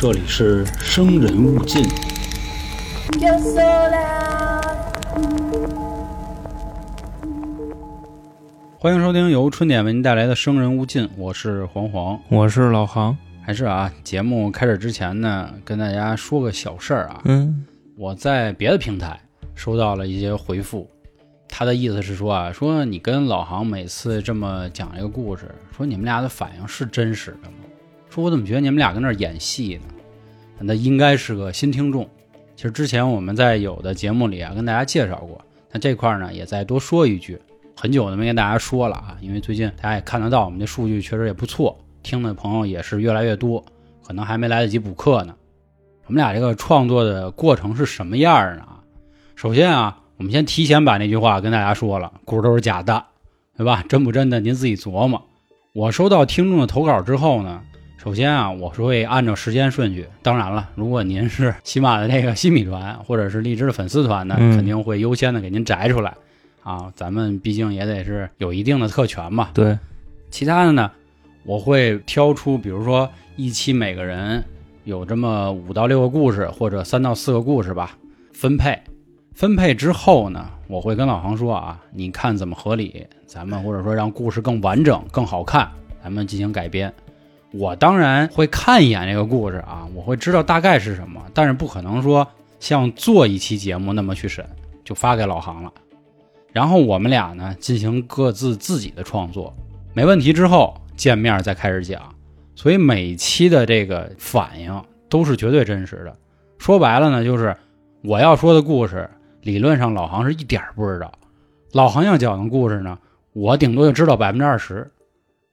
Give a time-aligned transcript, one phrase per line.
[0.00, 1.82] 这里是生人勿近。
[3.18, 4.62] Yo sola,
[8.78, 12.16] 欢迎收听由春点为您带来的《生人勿进》，我是黄黄。
[12.28, 13.18] 我是老航。
[13.42, 17.20] 还是啊，节目开始之前呢，跟大家说个小事儿啊。
[17.24, 19.18] 嗯我在别的平台
[19.56, 20.88] 收到了一些回复，
[21.48, 27.56] 他的意思是说啊，说你跟老航每次这么讲一个故事，说你们俩的反应是真实的吗？
[28.10, 29.82] 说我怎么觉得你们俩跟那儿演戏呢？
[30.60, 32.08] 那应该是个新听众。
[32.56, 35.40] 其实之前我们在有的节目里啊跟大家介绍过，
[35.70, 37.38] 那这块呢也再多说一句，
[37.76, 43.64] 很久都没跟大家说了啊，因为最近大家也看得到我们的数据确实也不错，听的朋友也是越来越多，
[44.04, 45.34] 可能还没来得及补课呢。
[46.06, 48.66] 我们俩这个创作的过程是什么样儿呢？
[49.36, 53.04] 首先啊，我们先提前把那句话跟大家说了，故事都是假的，
[53.56, 53.84] 对吧？
[53.88, 55.22] 真不真的您自己琢磨。
[55.74, 57.62] 我收到听众的投稿之后呢，
[57.98, 60.06] 首先啊，我是会按照时间顺序。
[60.22, 66.14] 当然了，如果您是 喜马的这个新米团或者是荔枝的粉丝团呢，嗯肯定会优先的给您摘出来
[66.62, 66.92] 啊。
[66.94, 69.50] 咱们毕竟也得是有一定的特权嘛。
[69.52, 69.76] 对，
[70.30, 70.88] 其他的呢，
[71.42, 74.44] 我会挑出，比如说一期每个人
[74.84, 77.98] 有这么五到六个故事，或者三到四个故事吧，
[78.32, 78.80] 分配。
[79.34, 85.68] 分配之后呢，我会跟老黄说啊，你看怎么合理，咱们或者说让故事更完整、更好看，
[86.00, 86.94] 咱们进行改编。
[87.52, 92.26] 我当然会看一眼这个故事啊，我会知道大概是什么，但是不可能说
[92.60, 94.44] 像做一期节目那么去审，
[94.84, 95.72] 就发给老航了。
[96.52, 99.54] 然后我们俩呢进行各自自己的创作，
[99.94, 102.02] 没问题之后见面再开始讲。
[102.54, 106.14] 所以每期的这个反应都是绝对真实的。
[106.58, 107.56] 说白了呢，就是
[108.02, 109.08] 我要说的故事，
[109.42, 111.12] 理论上老航是一点儿不知道，
[111.72, 112.98] 老航要讲的故事呢，
[113.32, 114.90] 我顶多就知道百分之二十。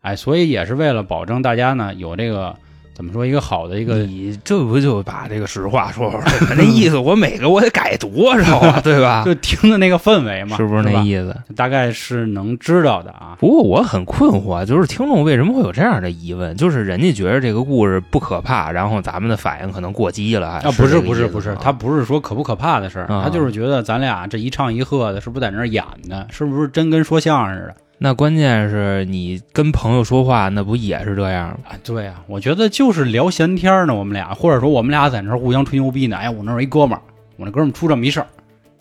[0.05, 2.55] 哎，所以也是为了保证大家呢有这个
[2.93, 6.31] 怎么说一个好的一个你这不就把这个实话说出来了？
[6.55, 8.79] 那意思我每个我得改多少啊？
[8.85, 9.23] 对吧？
[9.25, 11.35] 就听的那个氛围嘛，是不是那意思？
[11.55, 13.35] 大概是能知道的啊。
[13.37, 16.55] 不过我很困惑，就是听众为什么会有这样的疑问？
[16.55, 26.25] 就是人家觉得这个故事不可怕，然后咱们的反应可能过激了，还啊，不是不是不是，他不是说可不可怕的事儿，啊他就是觉得咱俩这一唱一和的，是不是在那儿演的？
[26.31, 27.75] 是不是真跟说相声似的？
[27.97, 31.57] 那关键是你跟朋友说话，那不也是这样吗？
[31.69, 36.17] 啊，对啊，我觉得就是聊闲天呢，我们俩，或者说我们俩在那儿互相吹牛逼呢。
[36.17, 37.01] 哎，我那儿有一哥们儿，
[37.37, 38.27] 我那哥们儿出这么一事儿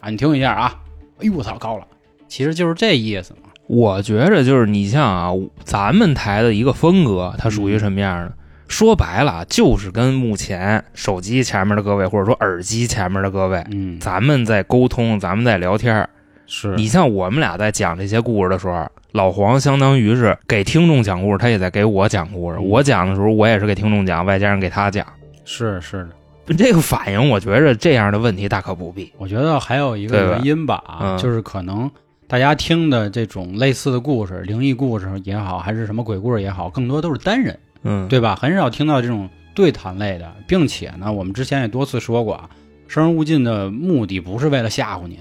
[0.00, 0.74] 啊，你听一下啊。
[1.20, 1.86] 哎呦，我操，高了，
[2.26, 3.50] 其实就是这意思嘛。
[3.66, 5.32] 我觉着就是你像啊，
[5.62, 8.32] 咱们台的一个风格，它属于什么样的？
[8.66, 16.08] 说白了啊，就是跟目前手机前面的各位，或者说耳机前面的各位，嗯，咱们在沟通，咱们在聊天。
[16.46, 22.58] 是你像我们俩在讲这些故事的时候，老黄相当于是给听众讲故事，他也在给我讲故事。
[22.58, 25.06] 嗯我讲的时候，我也是给听众讲，外加上给他讲。
[25.44, 26.04] 是是
[26.46, 29.12] 的，这个反应，我觉着这样的问题大可不必。
[29.16, 31.88] 我觉得还有一个原因吧，就是可能
[32.26, 37.56] 大家听的这种类似的故事，灵异故事也好，还是什么鬼故事也好，更多都是单人。
[37.84, 38.34] 嗯，对吧？
[38.34, 42.50] 很少听到这种对谈类的，并且呢，我们之前也多次说过啊，
[42.88, 45.16] 生人勿近的目的不是为了吓唬您，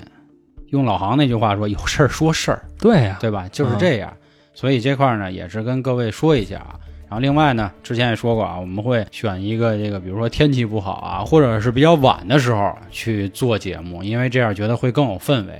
[0.73, 3.47] 用老航那句话说，有事儿说事儿，对呀、对吧？
[3.51, 4.11] 就是这样。
[4.55, 6.73] 所以这块儿呢，也是跟各位说一下啊。
[7.03, 15.53] 然后另外呢，之前也说过啊，我们会选一个这个，比如说天气不好啊，或者是比较晚的时候去做节目，因为这样觉得会更有氛围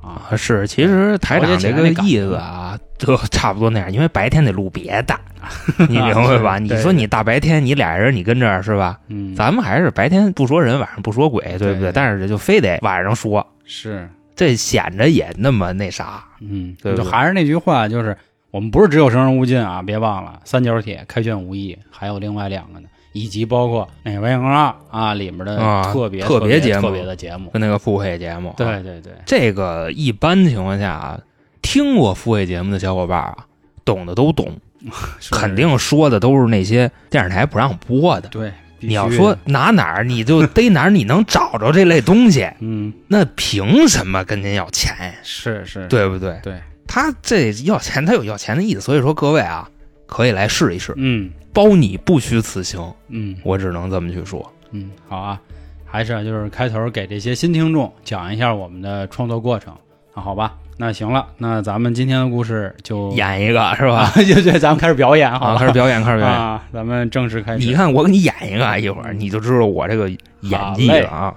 [0.00, 0.24] 啊。
[0.30, 5.14] 啊，是，其实台长这个意思啊，就差不多那样，因为白天得录别的，
[5.90, 6.52] 你明白吧？
[6.52, 8.98] 啊你说你大白天你俩人你跟这儿是吧？
[9.08, 11.92] 嗯，咱们还是白天不说人，晚上不说鬼，对不对对？
[11.92, 14.08] 但是就非得晚上说，是
[14.38, 16.24] 这显着也那么那啥。
[16.40, 18.16] 嗯，就还是那句话，就是
[18.52, 27.50] 我们不是只有生人勿近啊，别忘了三角铁、开卷无益，还有另外两个呢，以及包括那个微信公众号啊里面的啊特别、特别节目特别的节目。
[27.50, 31.20] 跟那个付费节目，啊对，对对，这个一般情况下啊，
[31.60, 33.44] 听过付费节目的小伙伴啊，
[33.84, 34.56] 懂的都懂，
[35.32, 38.28] 肯定说的都是那些电视台不让播的。
[38.28, 38.52] 对。
[38.80, 45.14] 你要说拿哪儿，你就逮哪儿，你能找着这类东西， 嗯，那凭什么跟您要钱呀？
[45.22, 46.38] 是是，对不对？
[46.42, 49.68] 对，他这要钱，他有要钱的意思，所以说各位啊，
[50.06, 54.52] 可以来试一试，嗯包你不虚此行，嗯我只能这么去说。
[54.70, 55.40] 嗯，好啊，
[55.84, 59.72] 还是啊就是开头给这些新听众讲一下我们的创作过程
[60.14, 60.54] 啊，好吧？
[60.80, 66.38] 那行了，那咱们今天的故事就演一个是啊吧？， 就对，咱们开始表演，好啊，开始表演，开始表演。
[66.38, 67.66] 啊，咱们正式开始。
[67.66, 71.34] 你看，我给你演一个，一会儿你就知道我这个演技了啊！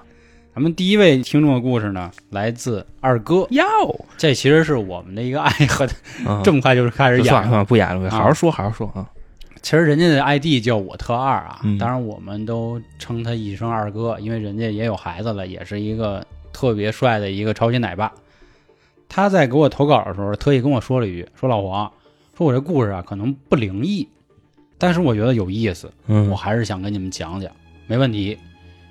[0.54, 3.64] 咱们第一位听众的故事呢，来自二哥，哟，
[4.16, 5.88] 这其实是我们的一个爱和。
[6.24, 9.04] 嗯这么快就是开始演了算了算了，不演了，好好说，好好说啊。
[9.60, 18.12] 其实人家的 ID 叫我特二啊，嗯当然我们都称他一声二哥，因为人家也有孩子了，也是一个特别帅的一个超级奶爸。
[19.14, 21.92] 他在给我投稿的时候，特意跟我说了一句：“说老黄，
[22.34, 24.08] 说我这故事啊可能不灵异，
[24.78, 27.52] 但是我觉得有意思，嗯我，还是想跟你们讲讲，
[27.86, 28.38] 没问题。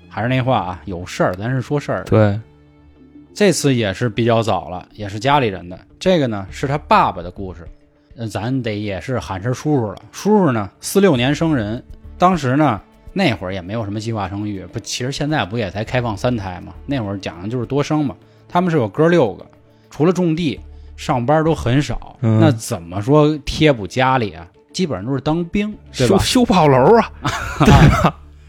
[0.08, 2.04] 还是那话啊，有事儿咱是说事儿。
[2.04, 2.38] 对，
[3.34, 5.76] 这次也是比较早了，也是家里人的。
[5.98, 7.66] 这个呢是他爸爸的故事，
[8.16, 10.00] 呃，咱得也是喊声叔叔了。
[10.12, 11.82] 叔叔呢，四六年生人，
[12.16, 12.80] 当时呢
[13.12, 16.72] 那会儿也没有什么计划生育，不，其实现在不也才开放三胎嘛？
[16.86, 18.14] 那会儿讲的就是多生嘛。
[18.48, 19.46] 他们是有哥六个，
[19.92, 20.58] 除了种地，
[20.96, 22.16] 上班都很少。
[22.22, 24.44] 嗯那怎么说贴补家里啊？
[24.72, 26.16] 基本上都是当兵，对吧？
[26.18, 27.12] 修修炮楼 啊，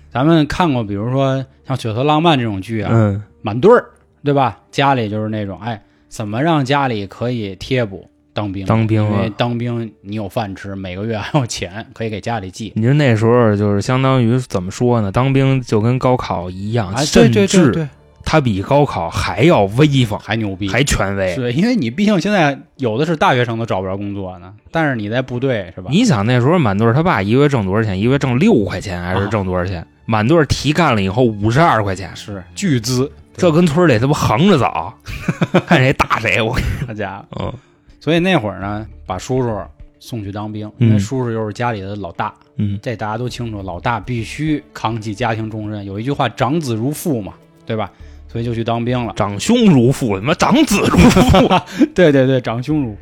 [0.09, 3.85] 咱们看过，比如说像《血色浪漫》这种剧啊，嗯，满队儿，
[4.23, 4.57] 对吧？
[4.71, 8.65] 家里就是那种，哎，怎么让家里可以贴补当兵？
[8.65, 12.71] 当兵啊因为当兵你有饭吃，每个月还有钱可以给家里寄。
[12.75, 15.11] 你说那时候就是相当于怎么说呢？
[15.11, 17.89] 当兵就跟高考一样，哎，对甚对对至对，
[18.25, 21.33] 它比高考还要威风，还牛逼，还权威。
[21.35, 25.89] 是因为你毕竟现在有的是大学生都找不着工作呢，但是你在部队是吧？
[25.91, 27.99] 你想那时候满队他爸一个月挣多少钱？
[27.99, 29.85] 一个月挣六块钱还是挣多少钱？
[30.05, 34.93] 满队提干了以后五十二块钱，是巨资，这跟村里他不横着走，
[35.65, 36.41] 看谁打谁。
[36.41, 37.53] 我大家，嗯
[37.99, 39.61] 所以那会儿呢，把叔叔
[39.99, 45.85] 送去当兵，嗯因为叔叔又是家里的老大，嗯这大家都清楚，老大必须扛起家庭重任。
[45.85, 47.33] 有一句话“长子如父”嘛，
[47.65, 47.89] 对吧？
[48.33, 49.13] 所以就去当兵了。
[49.15, 51.47] 长兄如父，什么长子如父。
[51.93, 52.97] 对对对，长兄如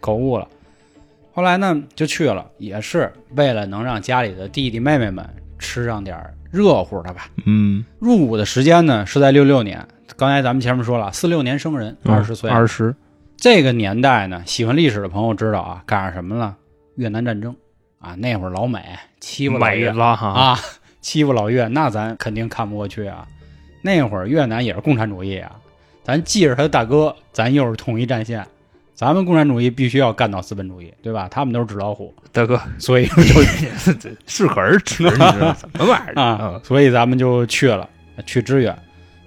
[0.00, 0.48] 口误了。
[1.34, 5.28] 后来呢，就去了，也是为了能让家里的弟弟妹妹们
[5.58, 6.18] 吃上点
[6.50, 7.28] 热乎的吧。
[7.44, 9.86] 嗯，入伍的时间呢是在六六年，
[10.16, 12.50] 刚才咱们前面说了，四六年生人，二十岁。
[12.50, 12.96] 嗯二十，
[13.36, 16.56] 这个年代呢，喜欢历史的朋友知道啊，赶上什么了？
[16.96, 17.54] 越南战争
[17.98, 18.82] 啊，那会儿老美
[19.20, 20.28] 欺负老美越了哈。
[20.28, 20.58] 啊，
[21.02, 23.28] 欺负老越，那咱肯定看不过去啊。
[23.82, 25.52] 那会儿越南也是共产主义啊，
[26.02, 28.46] 咱既是他的大哥，咱又是统一战线。
[28.94, 31.26] 咱们共产主义必须要干倒资本主义，对吧？
[31.30, 33.06] 他们都是纸老虎，大哥，所以
[34.26, 36.60] 适可而止，你知道什么玩意儿啊，？
[36.62, 37.88] 所以咱们就去了，
[38.26, 38.78] 去支援。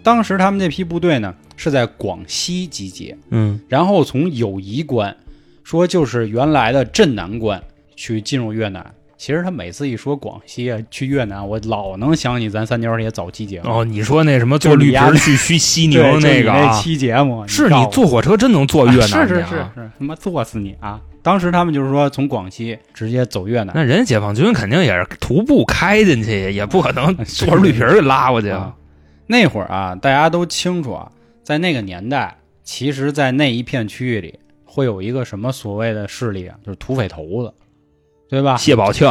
[0.03, 5.15] 当时他们这批部队呢是在广西集结，嗯然后从友谊关，
[5.63, 7.59] 说就是原来的镇南关
[7.95, 8.93] 去进入越南。
[9.23, 13.69] 其实他每次一说广西啊，去越南，我老能想起咱三角铁早期节目。
[13.69, 16.77] 哦，你说那什么坐绿皮去去西 宁那那个啊？
[16.77, 20.99] 期节目，是你坐火车真能坐越南啊是是是是，他妈坐死你啊！
[21.21, 28.75] 当时他们就是说从广西直接走越南，那人家解放军肯定也是徒步开进去，也不可能 坐着绿皮儿给拉过去啊。
[29.27, 31.09] 那会儿啊，大家都清楚啊，
[31.45, 32.35] 在那个年代，
[32.65, 37.53] 其实，在那一片区域里，会有一个什么所谓的势力啊，就是土匪头子，
[38.29, 38.57] 对吧？
[38.57, 39.07] 谢宝庆，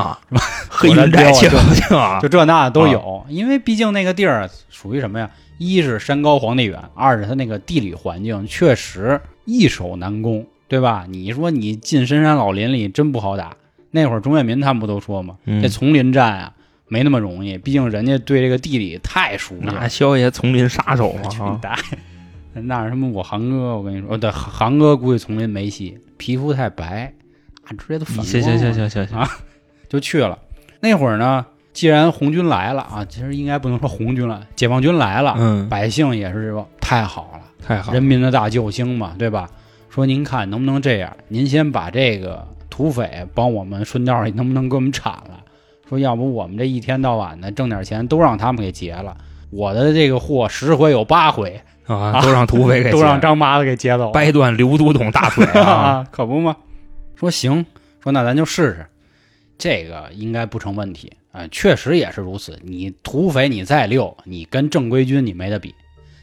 [0.68, 5.30] 黑云寨谢宝庆啊 就，这那都有，因为毕竟那个地儿属于什么呀？
[5.58, 11.04] 一是山高皇帝远，二是它那个地理环境确实易守难攻，对吧？
[11.08, 13.56] 你说你进深山老林里真不好打。
[13.92, 15.36] 那会儿钟跃民他们不都说吗？
[15.44, 16.52] 嗯这丛林战啊，
[16.88, 19.74] 没那么容易，毕竟人家对这个地理太熟悉了。
[19.80, 22.62] 那萧爷丛林杀手嘛啊， 大爷！
[22.62, 23.08] 那是什么？
[23.10, 27.21] 我航哥，我跟你说，对，航哥估计丛林没戏，皮肤太白，啊，
[27.78, 28.30] 直接都反光了。
[28.30, 29.28] 行行行行行行啊，
[29.88, 30.38] 就去了。
[30.80, 39.48] 那会儿呢，既然红军来了啊，其实应该不能说红军了，解放军来了，嗯，百姓也是说太好了，太好了，人民的大救星嘛，对吧？
[39.88, 41.16] 说您看能不能这样？
[41.28, 45.40] 您先把这个土匪帮我们顺道里能不能给我们铲了？
[45.88, 49.14] 说要不我们这一天到晚的挣点钱都让他们给劫了，
[49.50, 55.70] 我的这个货十回有八回啊，都让土匪给 都让张麻子给劫走了，掰断刘都统大腿 啊！
[55.70, 56.56] 啊，可不吗？
[57.22, 57.64] 说行，
[58.02, 58.86] 说那咱就试试，
[59.56, 62.58] 这个应该不成问题啊、确实也是如此。
[62.64, 65.72] 你土匪你再溜，你跟正规军你没得比。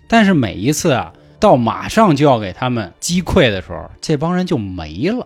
[0.09, 5.25] 但是每一次啊，到马上就要给他们击溃的时候，这帮人就没了，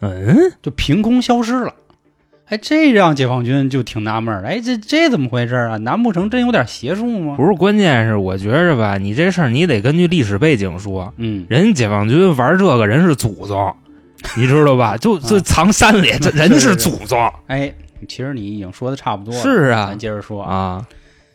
[0.00, 1.74] 嗯，就凭空消失了。
[2.48, 5.78] 哎，这让解放军就挺纳闷哎，这这怎么回事啊？
[5.78, 7.36] 难不成真有点邪术吗？
[7.38, 11.14] 不是，关键是我觉着吧，你这事儿你得根据历史背景说。
[11.16, 13.74] 嗯，人解放军玩这个人是祖宗，
[14.36, 14.96] 你知道吧？
[14.96, 17.72] 就就藏山里， 这人是祖宗哎，
[18.08, 20.86] 其实你已经说的差不多了，是啊咱接着说啊。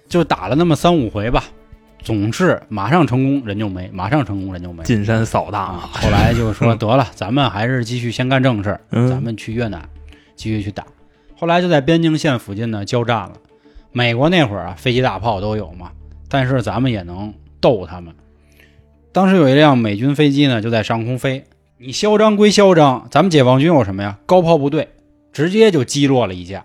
[0.07, 1.45] 就打了那么三五回吧，
[2.03, 4.83] 总是马上成功人就没，马上成功人就没。
[4.83, 9.81] 进山扫荡啊荡，，后来就说得了，咱们还是继续先干正事咱们去越南
[10.35, 10.83] 继续去打。
[11.37, 13.33] 后来就在边境线附近呢交战了。
[13.93, 15.91] 美国那会儿啊，飞机大炮都有嘛，
[16.27, 18.13] 但是咱们也能斗他们。
[19.13, 21.45] 当时有一辆美军飞机呢，就在上空飞。
[21.83, 24.19] 你嚣张归嚣张，咱们解放军有什么呀？
[24.27, 24.89] 高炮部队，
[25.33, 26.63] 直接就击落了一架。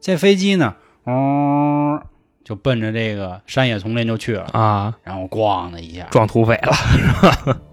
[0.00, 0.74] 这飞机呢，
[1.06, 2.02] 嗯，
[2.42, 6.72] 就奔着这个山野丛林就去了，啊，然后咣的一下，撞土匪了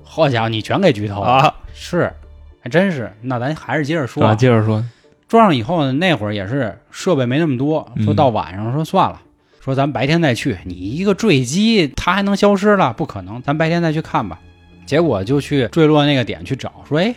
[0.03, 1.55] 好家伙，你全给剧透了，啊！
[1.73, 2.13] 是，
[2.61, 3.11] 还真是。
[3.21, 4.85] 那咱还是接着说接着说，
[5.27, 9.19] 撞上以后呢，那会儿也是设备没那么多，嗯说到晚上说算了，
[9.59, 10.59] 说咱白天再去。
[10.65, 12.93] 你一个坠机，它还能消失了？
[12.93, 14.39] 不可能，咱白天再去看吧。
[14.85, 17.13] 结果就去坠落那个点去找，说哎，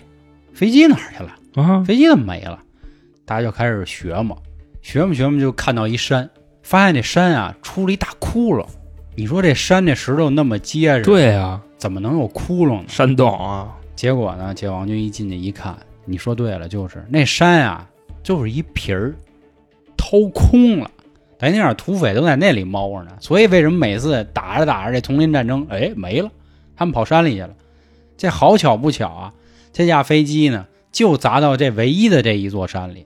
[0.52, 1.34] 飞机哪儿去了？
[1.54, 2.58] 啊，飞机怎么没了？
[3.24, 4.36] 大家就开始学嘛，
[4.82, 6.28] 学嘛学嘛，就看到一山，
[6.62, 8.64] 发现这山啊出了一大窟窿。
[9.14, 12.84] 你说这山这石头那么结实，，对啊，怎么能有窟窿呢？
[12.88, 17.88] 山洞啊，结果呢，解放军一进去一看，你说对了，就是那山啊，
[18.22, 19.14] 就是一皮儿，
[19.96, 20.90] 掏空了。
[21.38, 26.30] 咱那点土匪都在那里猫着呢，所以为什么每次打着打着这丛林战争，哎没了，
[26.76, 27.50] 他们跑山里去了。
[28.16, 29.32] 这好巧不巧啊，
[29.72, 33.04] 这架飞机呢就砸到这唯一的这一座山里，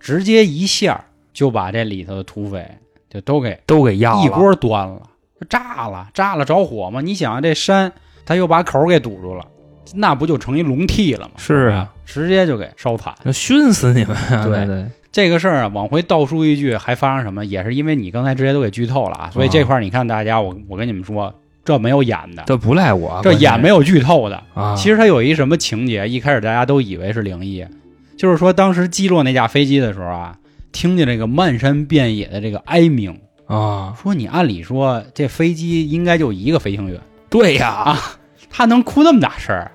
[0.00, 2.66] 直接一下就把这里头的土匪
[3.10, 5.02] 就都给都给压了，一锅端了，
[5.48, 7.00] 炸了，炸了着火嘛。
[7.00, 7.92] 你想这山，
[8.24, 9.46] 他又把口给堵住了，
[9.94, 11.34] 那不就成一笼屉了吗？
[11.36, 13.14] 是啊，直接就给烧惨。
[13.22, 14.44] 那熏死你们啊！
[14.46, 17.44] 对对，这个事儿啊，往回倒数一句，还发生什么？
[17.44, 21.34] 也是因为你刚才直接都给剧透了啊，所以这块儿你看大家，我我跟你们说，
[21.66, 24.42] 这没有演的，这不赖我，这演没有剧透的。
[24.54, 24.74] 啊。
[24.74, 27.66] 其实它有一什么情节，一开始大家都以为是灵异，
[28.16, 30.38] 就是说当时击落那架飞机的时候啊，
[30.72, 36.98] 听见这个漫山遍野的这个哀鸣，啊，说你按理说这飞机应该就一个飞行员。
[37.28, 37.98] 对呀，啊，
[38.48, 39.72] 他能哭那么大声儿？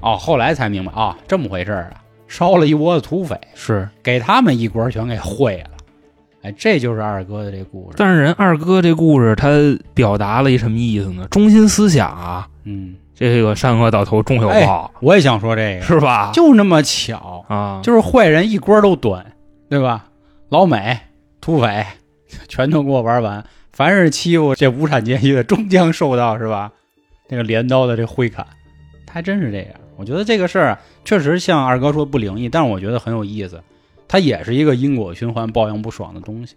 [0.00, 5.70] 哦，后来才明白啊，这么回事儿啊，烧了一窝子土匪，是，给他们一锅全给烩了。
[6.44, 7.96] 哎，这就是二哥的这故事。
[7.96, 9.48] 但是人二哥这故事他
[9.94, 11.26] 表达了一什么意思呢？
[11.30, 16.30] 中心思想啊，嗯，这个善恶到头终有哎报，我也想说这个，是吧？
[16.34, 19.24] 就那么巧，啊，就是坏人一锅都端，
[19.70, 20.04] 对吧？
[20.50, 20.98] 老美、
[21.40, 21.86] 土匪
[22.46, 26.70] 全都给我玩完，凡是欺负这无产阶级的，终将受到是吧？
[27.30, 28.46] 那个镰刀的这挥砍，
[29.06, 29.68] 他还真是这样。
[29.96, 33.62] 我觉得这个事儿啊，确实像二哥说不灵异，但是我觉得很有意思，
[34.08, 36.54] 它也是一个因果循环、报应不爽的东西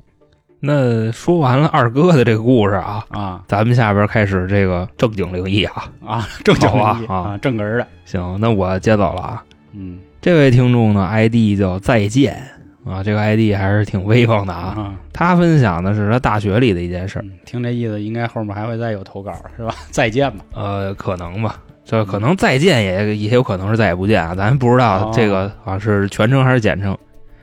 [0.59, 5.91] 那说完了二哥的这个故事啊，啊咱们下边开始这个正经灵异啊。
[6.03, 9.43] 啊，正经好啊灵异啊正根儿的，行，那我接走了啊。
[9.73, 12.41] 嗯这位听众呢，ID 叫再见
[12.83, 14.73] 啊，这个 ID 还是挺威风的啊。
[14.75, 19.75] 啊，他分享的是他大学里的一件事，嗯听这意思，应该后面还会再有投稿是吧？
[19.91, 26.97] 再见吧，呃，可能吧，这可能再见也也有可能是再也不见啊，咱不知道哦这个啊是全称还是简称。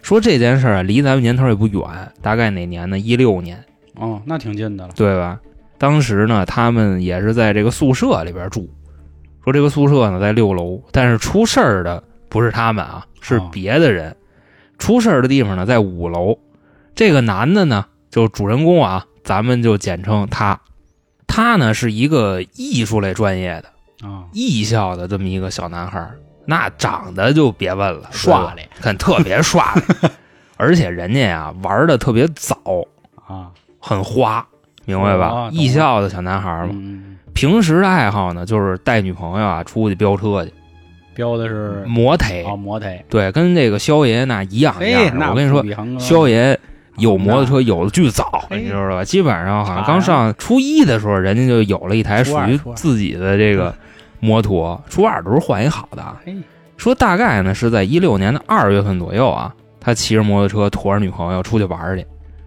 [0.04, 1.82] 说这件事儿啊，离咱们年头也不远，
[2.20, 2.98] 大概哪年呢？
[2.98, 5.40] 一六年，哦，那挺近的了，对吧？
[5.78, 8.68] 当时呢，他们也是在这个宿舍里边住，
[9.42, 14.14] 说这个宿舍呢在六楼，但是出事儿的不是他们啊，是哦别的人。
[14.76, 16.38] 出事儿的地方呢在五楼。
[16.94, 20.60] 这个男的呢，就主人公啊，咱们就简称他。
[21.26, 30.10] 他呢是一个艺术类专业的啊，艺校的这么一个小男孩儿，那长得就别问了，刷嘞很特别刷嘞，
[30.56, 32.56] 而且人家呀玩的特别早，
[33.26, 33.48] 啊，
[33.78, 34.46] 很花，
[34.84, 35.48] 明白吧？
[35.50, 40.52] 艺校的小男孩嘛，嗯，平时的爱好呢就是带女朋友啊出去飙车去，
[41.14, 45.30] 飙的是摩腿，啊摩腿，对，跟这个肖爷那一样一，样的。
[45.30, 45.64] 我跟你说
[45.98, 46.58] 肖爷
[46.96, 49.04] 有摩托车有的巨早，你知道吧？
[49.04, 53.74] 基本上好像刚上初一的时候，人家就有了一台属于自己的这个
[54.24, 56.02] 摩托，初二的时候换一好的。
[56.76, 62.04] 说大概呢是在一六年的二月份左右啊，他骑着摩托车驮着女朋友出去玩去，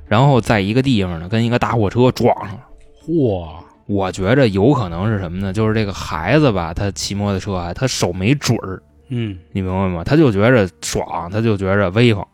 [0.07, 2.59] 然后在一个地方呢跟一个大货车撞上了。
[3.05, 3.47] 嚯，
[3.85, 5.53] 我觉着有可能是什么呢？
[5.53, 10.03] 就是这个孩子吧，他骑摩托车啊，他手没准儿，嗯，你明白吗？
[10.03, 12.25] 他就觉着爽，他就觉着威风，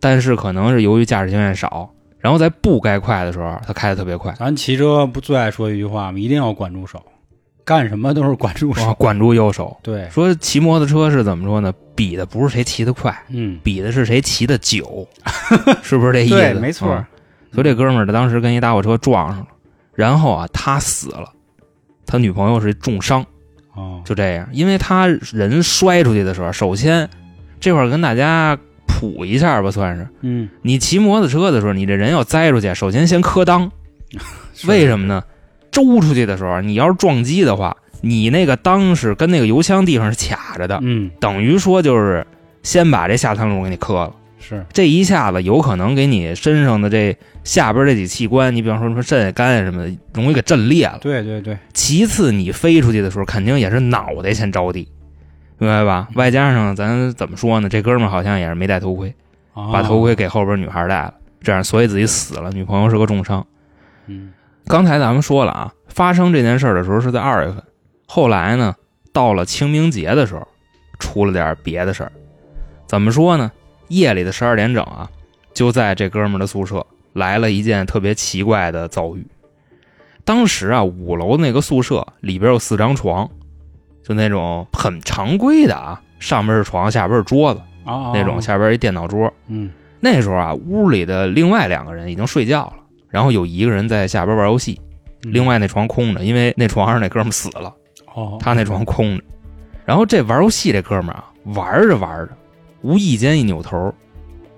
[0.00, 6.18] 但是可能是由于驾驶经验少，然后在不该快的时候，他开的特别快，咱骑车不最爱说一句话吗？
[6.18, 6.98] 一定要管住手，
[7.64, 8.94] 干什么都是管住哇，手。
[8.94, 9.76] 管住右手。
[9.82, 11.72] 对，说骑摩托车是怎么说呢？
[11.94, 15.06] 比的不是谁骑得快，嗯，比的是谁骑的久，
[15.82, 16.34] 是不是这意思？
[16.34, 17.04] 对，没错嗯。
[17.52, 19.46] 所以这哥们儿他当时跟一大货车撞上了，
[19.94, 21.30] 然后啊，他死了，
[22.06, 23.24] 他女朋友是重伤，
[23.74, 24.48] 哦，就这样。
[24.52, 27.08] 因为他人摔出去的时候，首先
[27.60, 33.70] 这会儿跟大家普一下吧，算是嗯，你骑摩托车的时候，你这人要栽出去，首先先磕裆，
[34.66, 35.06] 为什么？
[35.06, 35.22] 呢？
[35.72, 42.24] 周出去的时候，你要是撞击的话，你那个裆是跟那个油枪地方是卡着的，嗯，等于说就是
[42.62, 44.14] 先把这下三路给你磕了。
[44.38, 50.98] 是，这一下子有可能给你身上的这下边这几器官，你比方说什么肾啊、肝啊什么的，容易给震裂了。
[51.00, 54.88] 对对对，其次，你飞出去的时候，肯定也是脑袋先着地，
[55.58, 56.08] 明白吧？
[56.16, 57.68] 外加上咱怎么说呢？
[57.68, 59.14] 这哥们儿好像也是没戴头盔，
[59.54, 61.14] 啊把头盔给后边女孩戴了。
[61.40, 63.46] 这样所以自己死了，女朋友是个重伤。
[64.08, 64.32] 嗯
[64.66, 67.62] 刚才咱们说了啊，发生这件事儿的时候是在二月份，
[68.06, 68.74] 后来呢，
[69.12, 70.46] 到了清明节的时候，
[70.98, 72.12] 出了点别的事儿。
[72.86, 73.50] 怎么说呢？
[73.88, 75.10] 夜里的十二点整啊，
[75.52, 79.26] 就在这哥们儿的宿舍来了一件特别奇怪的遭遇。
[80.24, 83.28] 当时啊，五楼那个宿舍里边有四张床，
[84.02, 89.30] 就那种很常规的啊，上边是床，下边是桌子啊那种，下边一电脑桌。
[89.48, 92.81] 嗯那时候啊，屋里的另外两个人已经睡觉了，
[93.12, 94.80] 然后有一个人在下边玩游戏，
[95.24, 95.32] 嗯。
[95.32, 97.72] 另外那床空着，因为那床上那哥们儿死了，
[98.14, 98.36] 哦。
[98.40, 99.24] 他那床空着。
[99.84, 102.30] 然后这玩游戏这哥们儿啊，玩着玩着，
[102.80, 103.92] 无意间一扭头，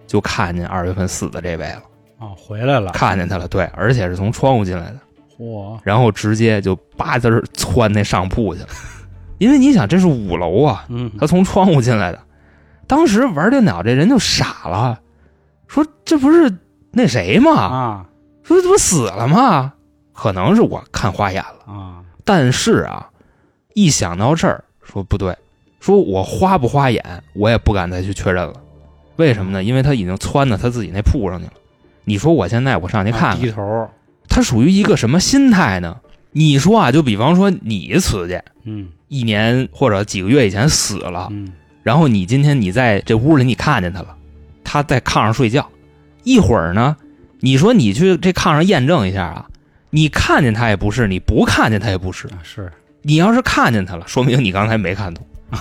[0.07, 1.83] 就看见二月份死的这位了，
[2.21, 5.01] 哦回来了，看见他了，对，而且是从窗户进来的，
[5.37, 5.77] 嚯。
[5.83, 8.69] 然后直接就吧唧儿窜那上铺去了，
[9.39, 11.11] 因为你想这是五楼啊，嗯。
[11.19, 12.21] 他从窗户进来的，
[12.87, 15.01] 当时玩电脑这人就傻了，
[15.67, 16.55] 说这不是
[16.93, 17.51] 那谁吗？
[17.51, 18.07] 啊
[18.45, 19.73] 说这不死了吗？
[20.13, 21.73] 可能是我看花眼了。
[21.73, 23.11] 啊但是啊，
[23.75, 25.37] 一想到这儿，说不对，
[25.81, 27.03] 说我花不花眼，
[27.35, 28.55] 我也不敢再去确认了。
[29.17, 29.63] 为什么呢？
[29.63, 31.53] 因为他已经窜到他自己那铺上去了。
[32.05, 33.89] 你说我现在我上去看看，低头
[34.29, 35.99] 他属于一个什么心态呢？
[36.33, 44.17] 你说啊，就比方说你死去嗯一年或者几个月以前死了，嗯然后你今天你在这屋里你看见他了，
[44.65, 45.69] 他在炕上睡觉，
[46.23, 46.97] 一会儿呢，
[47.45, 49.47] 你说你去这炕上验证一下啊，
[49.91, 52.73] 你看见他也不是，你不看见他也不是，啊是
[53.03, 55.23] 你要是看见他了，说明你刚才没看懂，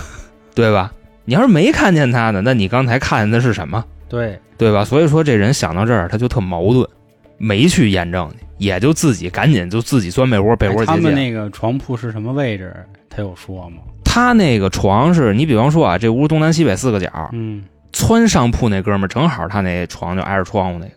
[0.54, 0.90] 对吧？
[1.26, 3.84] 你要是没看见他呢，那你刚才看见的是什么？
[4.08, 4.82] 对对吧？
[4.82, 6.88] 所以说这人想到这儿，他就特矛盾，
[7.36, 11.06] 没去验证去，也就自己赶紧就自己钻被窝，被窝哎他结界。
[11.08, 12.74] 们那个床铺是什么位置？
[13.10, 13.82] 他有说吗？
[14.02, 17.62] 他那个床是你比方说啊，这屋东南西北四个角，嗯，
[17.92, 20.92] 窜上铺那哥们儿正好他那床就挨着窗户那个，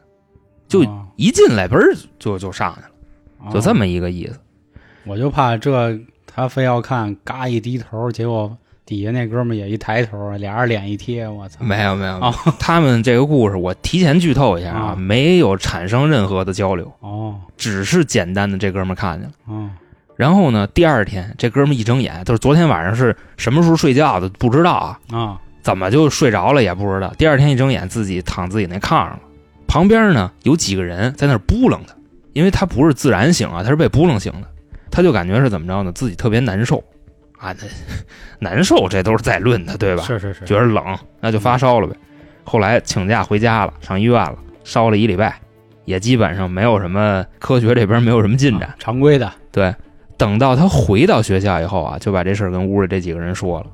[0.68, 4.40] 就啊一进来嘣儿就就上去了，就这啊么一个意思。
[5.06, 11.64] 我就怕这他非要看，嘎一低头，结果底下那哥们也一抬头，俩人脸一贴，我操！
[11.64, 19.34] 没有没有，哦他们这个故事我提前剧透一下啊，啊没有产生任何的交流，哦只是简单的这哥们看见了。
[19.46, 19.70] 哦
[20.16, 27.14] 然后呢，第二天这哥们一睁眼，就是昨天晚上是什么时候睡觉的不知道啊，啊怎么就睡着了也不知道。
[27.20, 29.20] 第二天一睁眼，自己躺自己那炕上了，
[29.68, 31.94] 旁边呢有几个人在那儿扑棱他，
[32.34, 34.48] 因为他不是自然醒啊，他是被扑棱醒的，
[34.90, 36.84] 他就感觉是怎么着呢，自己特别难受
[37.38, 37.68] 啊，那
[38.40, 40.04] 难受这都是在论的，对吧？
[40.04, 41.96] 是是是，觉得冷，那就发烧了呗。
[42.44, 45.40] 后来请假回家了，上医院了，烧了一礼拜，
[45.86, 48.76] 也基本上没有什么科学这边没有什么进展啊。
[48.80, 49.76] 常规的对，
[50.16, 53.68] 等到他回到学校以后啊，就把这事儿跟屋里这几个人说了。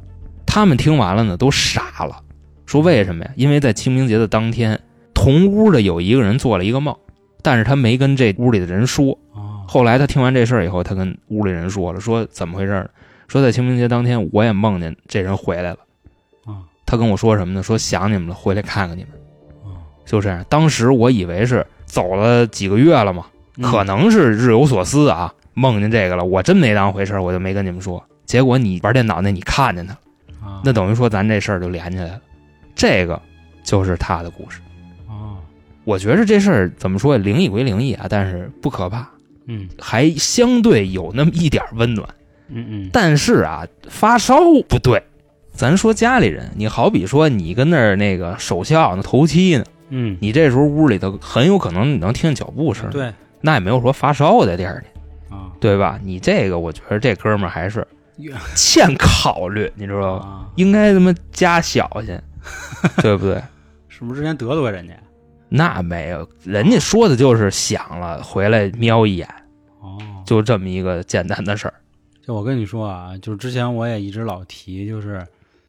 [0.45, 2.19] 他们听完了呢，都傻了，
[2.65, 3.31] 说为什么呀？
[3.35, 4.79] 因为在清明节的当天，
[5.23, 6.93] 同屋的有一个人做了一个梦，
[7.41, 9.17] 但是他没跟这屋里的人说。
[9.33, 12.89] 啊后来他听完这事儿以后，他跟屋里人说了，说怎么回事呢？
[13.29, 15.77] 说在清明节当天，我也梦见这人回来了。
[16.45, 17.63] 啊他跟我说什么呢？
[17.63, 19.13] 说想你们了，回来看看你们。
[19.63, 28.03] 啊，就这样，当时我以为是走了几个月了嘛，嗯可能是日有所思啊，梦见这个了，我真没当回事儿我就没跟你们说。
[28.25, 32.21] 结果你玩电脑那你看见他，了那等于说咱这事儿就连起来了。
[32.75, 33.19] 这个
[33.63, 34.59] 就是他的故事。
[35.83, 39.09] 啊我觉着这事儿怎么说，灵异归灵异啊，但是不可怕，
[39.47, 42.07] 嗯还相对有那么一点温暖。
[42.49, 45.01] 嗯嗯但是啊，发烧不对。
[45.53, 55.99] 咱说家里人，你好比说你跟那儿那个守孝呢、头七呢，嗯，你这时候屋里头很有可能你能听见脚步声，对那也没有说发烧的第二天，啊对吧？
[56.03, 57.85] 你这个我觉得这哥们儿还是
[58.55, 60.25] 欠考虑，你知道吧？
[60.25, 62.19] 啊，应该他妈加小心，
[63.01, 63.41] 对不对？
[63.89, 64.93] 是不是之前得罪过人家？
[65.55, 69.29] 那没有，人家说的就是想了回来瞄一眼，
[69.81, 71.73] 哦，就这么一个简单的事儿。
[72.25, 75.23] 就我跟你说啊，就是之前我也一直老提，就是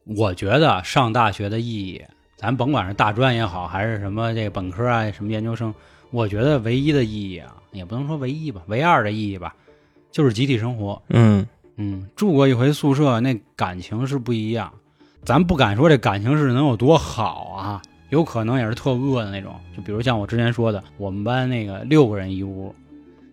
[0.05, 2.01] 我觉得上大学的意义，
[2.35, 5.71] 咱甭管是大专也好，还是什么这个本科啊，什么研究生，
[6.09, 9.53] 我觉得唯一的意义啊，也不能说唯一吧，唯二的意义吧，
[10.11, 10.99] 就是集体生活。
[11.09, 11.45] 嗯
[11.77, 14.73] 嗯，住过一回宿舍，那感情是不一样。
[15.23, 19.53] 咱不敢说这感情是能有多好啊，有可能也是特饿的那种。
[19.75, 22.73] 就比如像我之前说的，我们班那个六个人一屋，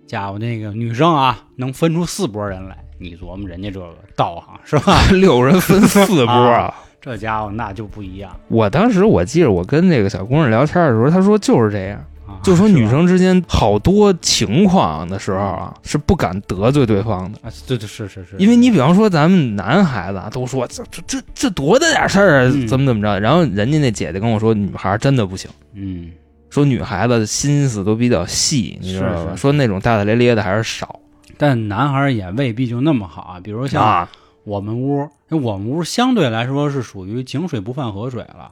[0.07, 2.77] 家伙那个女生啊，能分出四拨人来。
[2.99, 4.97] 你琢磨人家这个道行是吧？
[5.11, 6.73] 六人分四波啊！
[7.03, 12.05] 这家伙那就不一样我当时我记着我跟那个小姑娘聊天的时候，她说就是这样，啊，
[12.43, 17.39] 就说女生之间好多情况的时候啊，是不敢得罪对方的。
[17.43, 26.11] 啊，对对是是是，因为你比方说咱们男孩子啊，都说这这这这多大点事儿啊，嗯怎么怎么着，然后人家那姐姐跟我说，女孩真的不行，嗯
[26.51, 29.37] 说女孩子心思都比较细，你知道吧？
[29.37, 31.01] 说那种大大咧咧的还是少
[31.39, 33.41] 但男孩儿也未必就那么好啊。
[33.43, 34.09] 比如像啊。
[34.45, 38.51] 我们屋，我们屋相对来说是属于井水不犯河水了，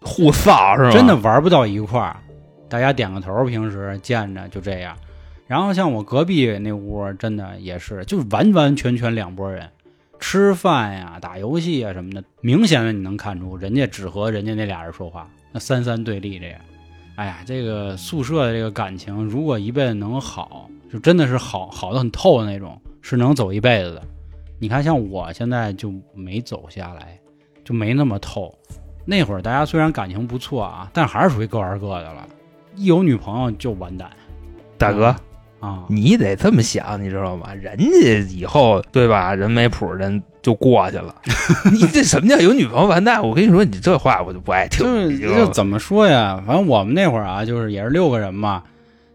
[0.00, 0.90] 互臊是吧？
[0.92, 2.16] 真的玩不到一块儿。
[2.68, 4.96] 大家点个头，平时见着就这样。
[5.46, 9.68] 然后像我隔壁那屋，真的也是，就完完全全两拨人，
[10.18, 16.58] 吃饭呀、打游戏呀什么的，明显的你能看出，人家只和人家那俩人说话，那三三对立这样。
[17.16, 24.02] 哎呀，这个宿舍的这个感情，如果一辈子能好，就真的是好好的很透的那种，是能走一辈子的。
[24.58, 27.18] 你看，像我现在就没走下来，
[27.62, 28.56] 就没那么透。
[29.04, 32.26] 那会儿大家虽然感情不错啊，但还是属于各玩各的了。
[32.76, 34.10] 一有女朋友就完蛋
[34.76, 35.14] 大哥，
[35.60, 35.84] 啊！
[35.88, 37.54] 你得这么想，你知道吗？
[37.54, 41.14] 人家以后对吧，人没谱，人就过去了。
[41.72, 43.26] 你这什么叫有女朋友完蛋？
[43.26, 44.84] 我跟你说，你这话我就不爱听。
[45.20, 46.42] 就是怎么说呀？
[46.46, 48.64] 反正我们那会儿啊，就是也是六个人嘛，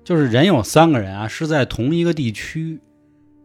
[0.03, 2.79] 就是人有三个人啊，是在同一个地区。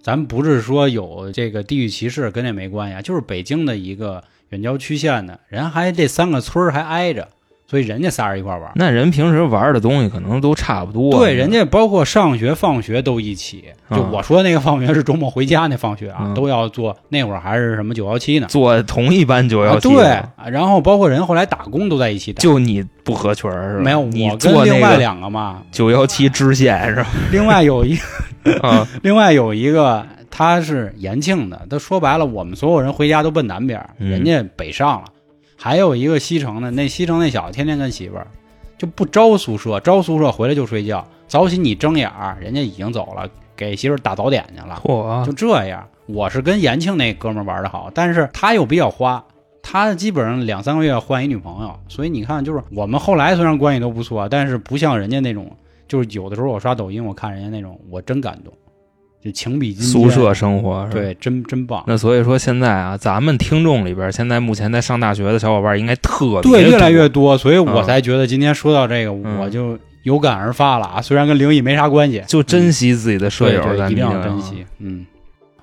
[0.00, 7.26] 咱不是说有这个地域歧视，跟这没关系啊，就是北京的一个远郊区县的人，还这三个村儿还挨着，
[7.66, 8.70] 所以人家仨人一块玩。
[8.74, 11.10] 那人平时玩的东西可能都差不多。
[11.18, 13.64] 对，人家包括上学、放学都一起。
[13.90, 16.96] 就啊我说那个放学是周末回家那放学啊，嗯都要坐。
[17.08, 18.46] 那会儿还是什么九幺七呢？
[18.48, 22.40] 坐同一班九幺啊，七，对，啊然后包括人后来打工都在一起打。
[22.40, 23.84] 就你不合群儿是吧？
[23.84, 27.06] 没有我跟另外两个嘛，九幺七支线是吧？
[27.32, 27.96] 另外有一
[28.62, 35.04] 啊， 另外有一个他是延庆的，他说白了，我们所有人回家都奔南边人家北上了。
[35.64, 38.26] 还有一个西城的，那西城那小子天天跟媳妇儿
[38.76, 44.78] 就不招宿舍，招宿舍回来就睡觉，早起你睁眼儿，人家已经走了，给媳妇儿打早点去了。
[44.84, 49.24] 嚯就，这样，我是跟延庆那哥们儿玩的好，但是他又比较花，
[49.62, 55.50] 他基本上两三个月换一女朋友，所以你看，就是我们后来虽然关系都不错，但是不像人家那种，
[55.88, 58.52] 就是有的时候我刷抖音，我看人家那种，我真感动，
[59.24, 61.00] 就情比金坚宿舍生活是吧？
[61.00, 61.82] 对，真真棒。
[61.86, 71.00] 那所以说现在啊，咱们听众里边，现在目前在上大学的小伙伴应该特别对，越来越多，所以我嗯才觉得今天说到这个，嗯我就有感而发了啊。
[71.00, 74.66] 虽然跟灵异没啥关系，就珍惜自己的舍友，对对一定要珍惜。
[74.78, 75.06] 嗯，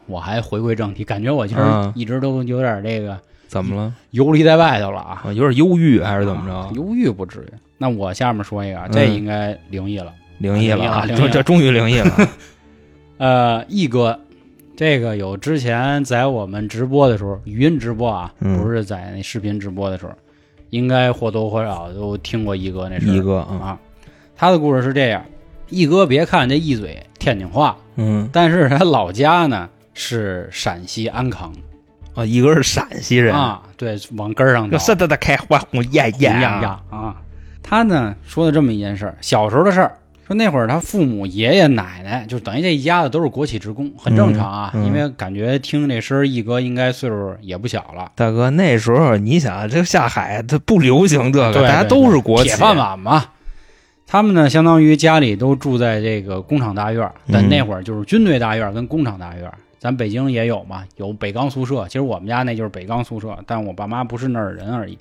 [0.08, 3.15] 我还回归正题，感觉我其实嗯一直都有点这个
[3.47, 3.93] 怎么了？
[4.10, 5.21] 游离在外头了啊。
[5.24, 6.56] 啊，有点忧郁还是怎么着？
[6.56, 7.54] 啊忧郁不至于。
[7.78, 10.12] 那我下面说一个啊，这嗯应该灵异了。
[10.39, 12.12] 灵异了啊，这终于灵异了。
[13.22, 14.20] 呃，毅哥，
[14.76, 20.12] 这个有之前在我们直播的时候，语音直播啊，嗯不是在那视频直播的时候，
[20.72, 23.80] 应该或多或少都听过毅哥那事儿一哥啊，啊。
[24.36, 25.24] 他的故事是这样：
[25.70, 31.54] 毅哥，别看这一嘴天津话，嗯但是他老家呢是陕西安康
[32.16, 34.80] 啊，一哥是陕西人，啊，对，往根儿上找。
[34.80, 37.16] 是的的开花红艳艳啊。
[37.62, 39.96] 他呢说了这么一件事儿，小时候的事儿，
[40.32, 44.72] 说那会儿他父母、爷爷奶奶，就等于这一家子都是国企职工，很正常啊。
[44.74, 53.26] 嗯嗯因为感觉听这声儿，一哥应该岁数也不小了，大哥，那时候你想，这下海它不流行这个，对大家都是国企铁饭碗嘛。
[54.08, 59.54] 他们呢，相当于家里都住在这个工厂大院，但嗯那会儿就是军队大院跟工厂大院儿。
[59.80, 61.86] 咱北京也有嘛，有北钢宿舍。
[61.88, 64.98] 其实我们家那就是北钢宿舍，但我爸妈不是那儿人而已。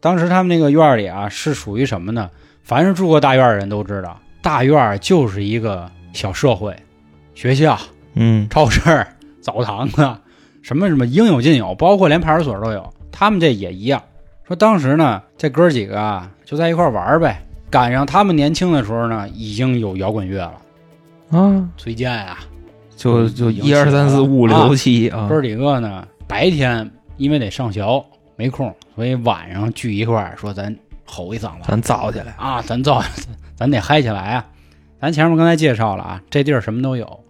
[0.00, 2.28] 当时他们那个院里啊，是属于什么呢？
[2.62, 6.72] 凡是住过大院的人都知道，大院儿就是一个小社会，
[7.34, 7.76] 学校、
[8.14, 9.04] 嗯超市、
[9.40, 10.16] 澡堂子，
[10.62, 12.94] 什么什么应有尽有，包括连派出所都有。
[13.10, 14.00] 他们这也一样。
[14.46, 17.44] 说当时呢，这哥几个啊就在一块玩儿呗。
[17.68, 22.38] 赶上他们年轻的时候呢，已经有摇滚乐了，啊，崔健啊，
[22.96, 27.84] 就就一二三四五六七啊哥，几个呢白天因为得上学
[28.36, 30.72] 没空，所以晚上聚一块儿说咱
[31.04, 33.02] 吼一嗓子咱造起来，啊，咱造，
[33.56, 34.46] 咱得嗨起来啊！
[35.00, 37.20] 咱前面刚才介绍了啊，这地儿什么都有，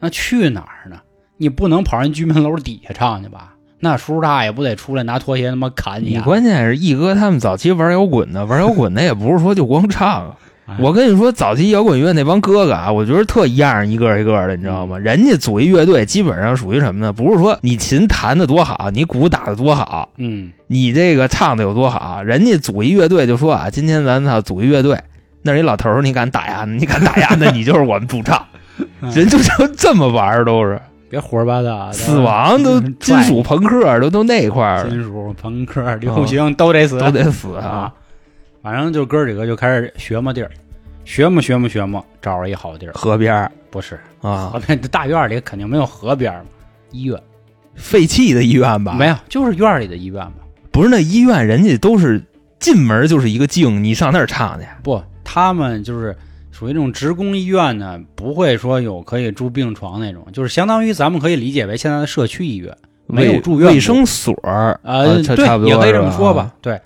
[0.00, 0.96] 那去哪儿呢？
[1.36, 3.54] 你不能跑人居民楼底下唱去吧？
[3.78, 6.24] 那叔叔大爷不得出来拿拖鞋他妈砍你、你啊？
[6.24, 10.34] 关键是一哥他们早期玩摇滚的，玩摇滚的也不是说就光唱。
[10.66, 14.98] 哎我跟你说，早期摇滚乐那帮哥哥啊，我觉得特一样，一个一个的，你知道吗？
[14.98, 17.12] 人家组一乐队，基本上属于什么呢？
[17.12, 24.98] 不是说你琴弹的多好，你鼓打的多好，嗯，你这个唱的有多好，人家组一乐队就说啊，今天咱操组一乐队，
[25.46, 26.66] 那儿一老头儿，你敢打呀？
[26.66, 27.34] 你敢打呀？
[27.38, 28.44] 那你就是我们主唱。
[29.14, 30.78] 人就就这么玩儿，都是
[31.08, 37.92] 别胡说八道啊，死亡都金属朋克都都那一块儿，金属、朋克、流行都得死，都得死啊啊！。
[38.62, 40.50] 反正就哥几个就开始学摸地儿，
[41.04, 42.92] 学摸学摸学摸，找着一好地儿。
[42.92, 46.44] 河边儿不是啊河，边，大院里肯定没有河边嘛，
[46.90, 47.18] 医院
[47.76, 48.92] 废弃的医院吧？
[48.92, 50.32] 没有，就是院里的医院嘛。
[50.72, 52.22] 不是那医院，人家都是
[52.58, 54.66] 进门就是一个镜，你上那儿唱去。
[54.82, 56.16] 不，他们就是
[56.52, 62.74] 属于这种职工医院呢，不会说有可以住病床那种，就是相当于咱们可以理解为现在的社区医院，
[63.08, 66.54] 没有住院卫生所儿呃，对，差差不多也可以这么说吧。
[66.62, 66.80] 对，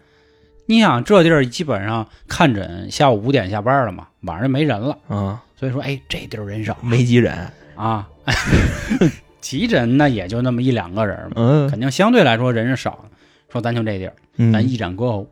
[0.65, 6.75] 你想这地儿基本上看诊下午五点下班了嘛，晚上就没人了，啊，所以说，哎，这地儿人少。
[6.81, 7.33] 没急诊，
[7.77, 8.09] 啊。
[9.41, 11.71] 急诊那也就那么一两个人嘛，嗯。
[11.71, 13.05] 肯定相对来说人是少。
[13.51, 14.13] 说咱就这地儿，
[14.53, 14.69] 咱嗯。
[14.69, 15.27] 一展歌喉，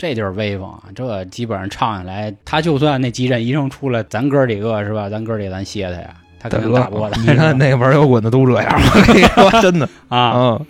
[0.00, 0.84] 这地儿威风啊！
[0.94, 5.10] 这基本上唱下来，他就算那急诊医生出来，咱哥几个是吧？
[5.10, 7.20] 咱哥几个咱歇他呀，他肯定打不过咱。
[7.22, 10.66] 你看那玩摇滚的都这样，我 跟你说真的啊，嗯，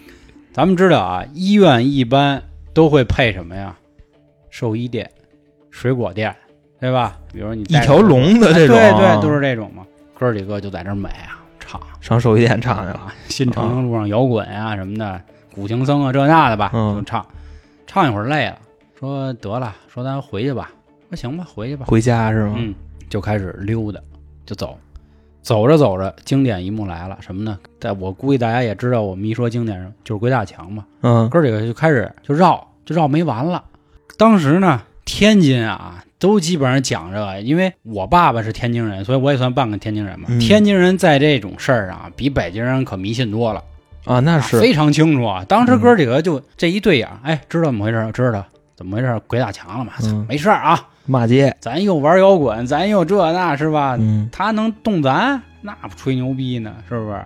[0.52, 2.42] 咱们知道啊，医院一般
[2.74, 3.76] 都会配什么呀？
[4.50, 5.08] 兽医店、
[5.70, 6.34] 水果店，
[6.80, 7.16] 对吧？
[7.32, 9.84] 比如你一条龙的这种，哎对对，都是这种嘛。
[10.18, 15.20] 哥几个就在这儿美啊，唱上兽医店唱去了，啊，新长征路上摇滚啊什么的，
[15.54, 17.24] 古琴僧啊这那的吧，嗯就唱，
[17.86, 18.58] 唱一会儿累了，
[19.00, 20.70] 说得了，说咱回去吧，
[21.08, 22.56] 说行吧，回去吧，回家是吗？
[22.58, 22.74] 嗯，
[23.08, 23.98] 就开始溜达，
[24.44, 24.76] 就走，
[25.40, 27.58] 走着走着，经典一幕来了，什么呢？
[27.80, 33.64] 在我估计大家也知道，我们一说经典就是鬼打墙嘛，嗯哥几个就开始就绕，就绕没完了。
[34.18, 40.26] 当时呢，天津啊，都基本上讲这个，因为我爸爸是天津人，所以我也算半个天津人嘛。
[40.28, 43.64] 嗯天津人在这种事儿上比北京人可迷信多了，
[44.04, 45.42] 啊，那是非常清楚啊。
[45.48, 48.10] 当时哥几个就这一对眼，哎，知道怎么回事？
[48.12, 48.44] 知道
[48.80, 49.20] 怎么回事？
[49.26, 49.92] 鬼打墙了嘛？
[50.04, 53.94] 嗯没事儿啊，骂街，咱又玩摇滚，咱又这那是吧？
[54.00, 57.22] 嗯他能动咱，那不吹牛逼呢，是不是？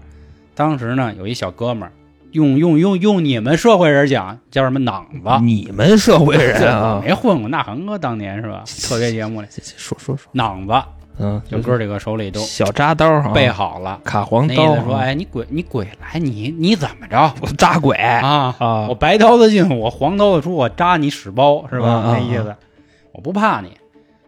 [0.57, 1.93] 当时呢，有一小哥们儿，
[2.33, 5.45] 用用用用你们社会人讲叫什么囊子？
[5.45, 8.65] 你们社会人啊， 没混过，那恒哥当年是吧？
[8.89, 10.73] 特别节目里，说说说，囊子
[11.19, 14.01] 嗯，就哥几个手里都小扎刀，备好了。
[14.05, 17.35] 卡黄刀啊，那意思说，哎，你鬼你鬼来，你你怎么着？
[17.41, 17.97] 我扎鬼。
[17.97, 18.55] 啊？
[18.59, 18.87] 啊。
[18.89, 22.03] 我白刀子进，我黄刀子出，我扎你屎包是吧？
[22.07, 22.55] 那意思，
[23.13, 23.71] 我不怕你。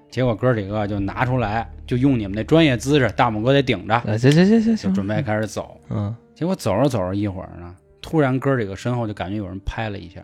[0.08, 5.78] 结果哥几个就拿出来，就用你们那专业姿势，大拇哥得顶着，啊，行行行行行，就准备开始走。
[5.90, 10.20] 嗯，结果走着走着一会儿呢，突然哥几个身后就感觉有人拍了一下，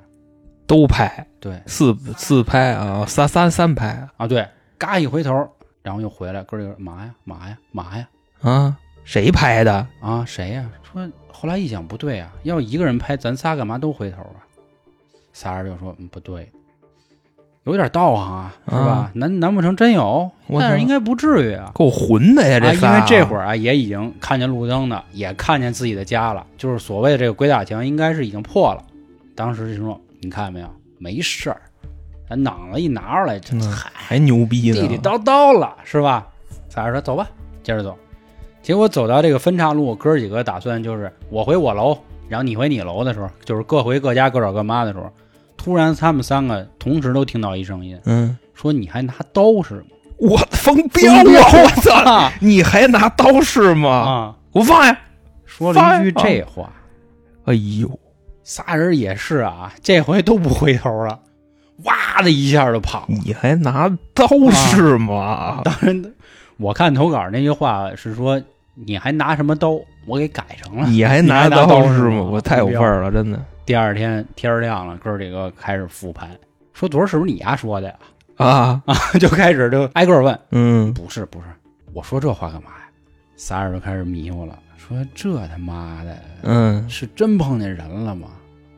[0.66, 1.26] 都拍。
[1.40, 1.60] 对。
[1.66, 4.46] 四四拍啊，三三三拍啊对，
[4.78, 5.46] 嘎一回头，
[5.82, 8.08] 然后又回来，哥几个嘛呀嘛呀嘛呀
[8.40, 9.86] 啊，谁拍的？
[10.00, 10.68] 啊谁呀？
[10.92, 14.46] 说后来一想不对啊，要一个人拍，咱仨干嘛都回头啊？
[15.32, 16.52] 仨人就说嗯不对，
[17.64, 19.10] 有点道行啊，是吧啊？
[19.14, 20.30] 难难不成真有？
[20.48, 21.70] 但是应该不至于啊。
[21.74, 28.84] 够混的呀这，啊，因为这会儿啊，也已经看见路灯的，也看见自己的家了，就是所谓的这个鬼打墙，应该是已经破了。
[29.34, 30.68] 当时就说：“你看见没有，
[30.98, 31.62] 没事儿，
[32.32, 36.26] 咱囊子一拿出来，这嗯嗨，还牛逼呢，地地道道了，是吧？”
[36.70, 37.28] 仨人说：“走吧，
[37.62, 37.94] 接着走。”
[38.62, 41.98] 结果走到这个分岔路，哥几个打算就是我回我楼，
[42.30, 45.12] 然后你回你楼的时候，就是各回各家各找各妈的时候，
[45.58, 49.82] 突然他们三个同时都听到一声音，嗯，说：“你还拿刀是吗
[50.16, 51.50] 我疯飙疯飙啊！
[51.52, 53.90] 我操，啊你还拿刀是？”吗？
[53.90, 54.98] 啊，给我放下！
[55.44, 56.72] 说了一句这话。
[57.44, 57.90] 哎呦，
[58.42, 61.18] 仨人也是啊，这回都不回头了，
[61.84, 63.06] 哇的一下就跑。
[63.08, 65.60] 你还拿刀是吗？
[65.64, 66.04] 当然，
[66.56, 68.40] 我看投稿那句话是说，
[68.74, 69.78] 你还拿什么刀？
[70.06, 70.88] 我给改成了。
[70.88, 72.22] 你还拿刀刀是是吗？
[72.22, 76.28] 我太有味儿了，真的第二天天儿亮了，哥几个开始复盘，
[76.72, 77.94] 说昨儿是不是你丫说的呀？
[78.36, 78.82] 啊，
[79.20, 81.44] 就开始就挨个儿问，嗯，不是不是，
[81.92, 82.88] 我说这话干嘛呀？
[83.36, 88.28] 仨人都开始迷糊了，说这他妈的嗯，是真碰见人了吗？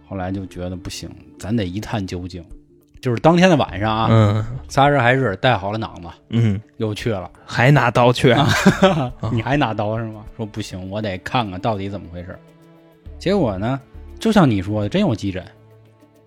[0.07, 2.44] 后来就觉得不行，咱得一探究竟。
[3.04, 7.30] 就是当天的晚上啊，嗯仨人还是带好了囊子，嗯，又去了。
[7.44, 8.48] 还拿刀去，啊
[9.30, 10.24] 你还拿刀是吗？
[10.38, 12.34] 说不行，我得看看到底怎么回事。
[13.18, 13.78] 结果呢，
[14.18, 15.44] 就像你说的，真有急诊。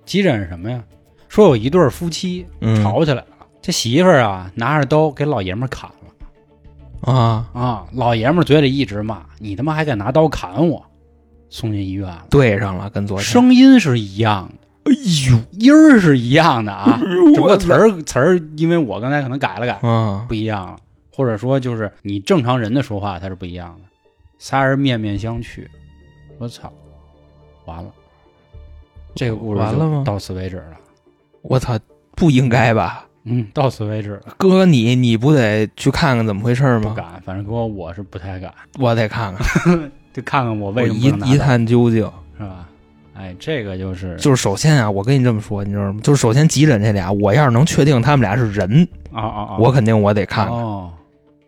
[0.05, 0.79] 急诊是什么呀？
[1.27, 3.27] 说有一对夫妻嗯吵起来了，
[3.59, 7.85] 这媳妇儿啊拿着刀给老爷们砍了啊，啊！
[7.91, 10.85] 老爷们嘴里一直骂：“你他妈还敢拿刀砍我！”
[11.49, 14.93] 送进医院了，对上了，跟昨天，声音是一样的，哎
[15.29, 16.99] 呦，音儿是一样的啊，
[17.33, 20.77] 只不过词儿词儿，因为我刚才可能改了改，啊，不一样了，
[21.13, 23.89] 或者说就是你正常人的说话它是不一样的。
[24.39, 25.65] 仨人面面相觑，
[26.37, 26.71] 我操，
[27.65, 27.89] 完了，
[29.15, 30.77] 这个故事完了吗到此为止了。
[31.41, 31.77] 我操，
[32.15, 33.05] 不应该吧？
[33.23, 36.89] 嗯，到此为止了，哥，你你不得去看看怎么回事吗？
[36.89, 42.09] 不敢，反正哥我是不太敢，我得看看， 就看看我我为什么一一探究竟。
[42.37, 42.66] 是吧？
[43.17, 45.99] 哎，这个就是就是首先啊，我跟你这么说，你知道吗？
[46.03, 50.89] 就是首先急诊这俩，我要是能确定他们俩是人，啊啊啊，我肯定我得看看，哦，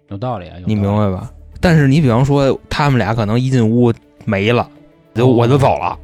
[0.10, 1.30] 有道理啊，有你明白吧？
[1.62, 3.94] 但是你比方说他们俩可能一进屋
[4.26, 4.68] 没了，
[5.14, 5.96] 就哦我就走了，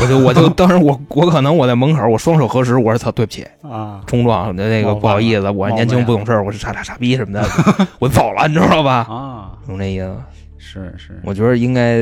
[0.00, 7.48] 我就我就 当时我我可能我在门口，我双手合十，我说操，对不起，啊，冲撞的那个不好意思，我冒年轻不懂事儿，我是傻傻傻逼什么的，
[7.98, 9.06] 我走了，你知道吧？
[9.08, 10.14] 啊，懂这意思？
[10.58, 11.98] 是是，我觉得应该，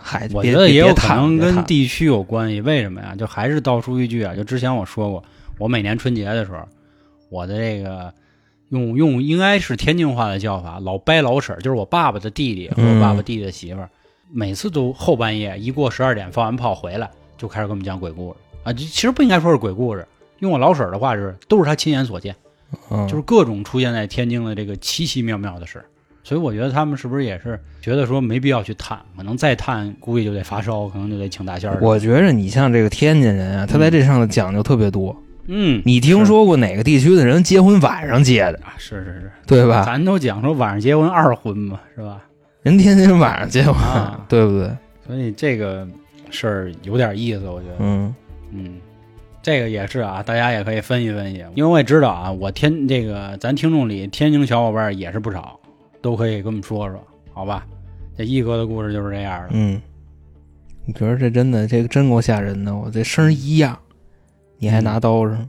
[0.00, 2.60] 嗨，我觉得也有别可能跟地区有关系。
[2.60, 3.14] 为什么呀？
[3.16, 5.22] 就还是倒出一句啊，就之前我说过，
[5.58, 6.66] 我每年春节的时候，
[7.30, 8.12] 我的这个
[8.70, 13.88] 用用应该是天津话的叫法，老掰老婶儿，就是我爸爸的弟弟和我爸爸弟弟的媳妇儿，
[14.32, 18.72] 每次都后半夜一过十二点放完炮回来，就开始给我们讲鬼故事啊。
[18.72, 20.06] 其实不应该说是鬼故事，
[20.40, 22.34] 用我老婶儿的话是，都是他亲眼所见。
[22.90, 25.84] 嗯就是各种出现在天津的这个奇奇妙妙的事儿。
[26.24, 31.78] 所以我觉得他们是不是也是觉得说没必要去探，可能再探估计就得发烧，可能就得请大仙儿。
[31.80, 35.14] 我觉着你像这个天津人啊，他在这上头讲究特别多。
[35.46, 39.84] 嗯，你听说过哪个地区的人结婚晚上结的，啊，是是是，对吧？
[39.84, 42.22] 咱都讲说晚上结婚二婚嘛，是吧？
[42.62, 44.70] 人天津晚上结婚，啊对不对？
[45.06, 45.86] 所以这个
[46.30, 47.74] 事儿有点意思，我觉得。
[47.80, 48.14] 嗯
[48.52, 48.76] 嗯，
[49.42, 55.60] 这个也是啊，大家也可以分析分析，因为我也知道啊，我天这个咱听众里天津小伙伴也是不少，
[56.04, 57.64] 都可以跟我们说说，好吧？
[58.14, 59.48] 这一哥的故事就是这样的。
[59.52, 59.80] 嗯，
[60.84, 63.78] 你觉得这真的这个真够吓人的，我这声儿一样，
[64.58, 65.48] 你还拿刀上。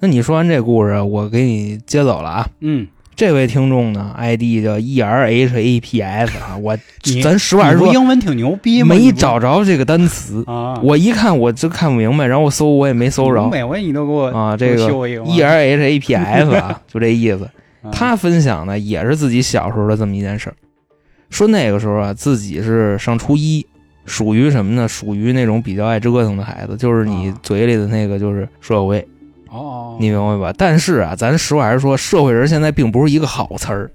[0.00, 2.48] 那你说完这故事，我给你接走了啊。
[2.58, 6.76] 嗯，这位听众呢，ID 叫 E R H A P S 啊，我
[7.22, 8.96] 咱实话实说，英文挺牛逼吗？
[8.96, 14.56] 没找着这个单词，啊，我一看我就看不明白，然后我搜我也没搜着每回你都给我啊。
[14.56, 17.48] 这个 E R H A P S 啊，就这意思。
[17.84, 20.56] 啊他分享的也是自己小时候的这么一件事儿，
[21.30, 23.66] 说那个时候啊，自己是上初一，
[24.06, 24.88] 属于什么呢？
[24.88, 29.06] 属于那种比较爱折腾的孩子，就是你啊嘴里的那个就是社会，
[29.50, 30.54] 哦，你明白吧？
[30.56, 33.90] 但是啊，咱实话实说，社会人现在并不是一个好词儿，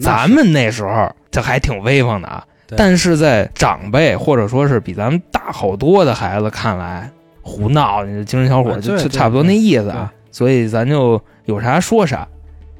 [0.00, 2.44] 咱们那时候这还挺威风的啊。
[2.76, 10.12] 但是在长辈或者说是比咱们大好多的孩子看来，胡闹，你这精神小伙就差不多那意思啊。
[10.30, 12.28] 所以咱就有啥说啥。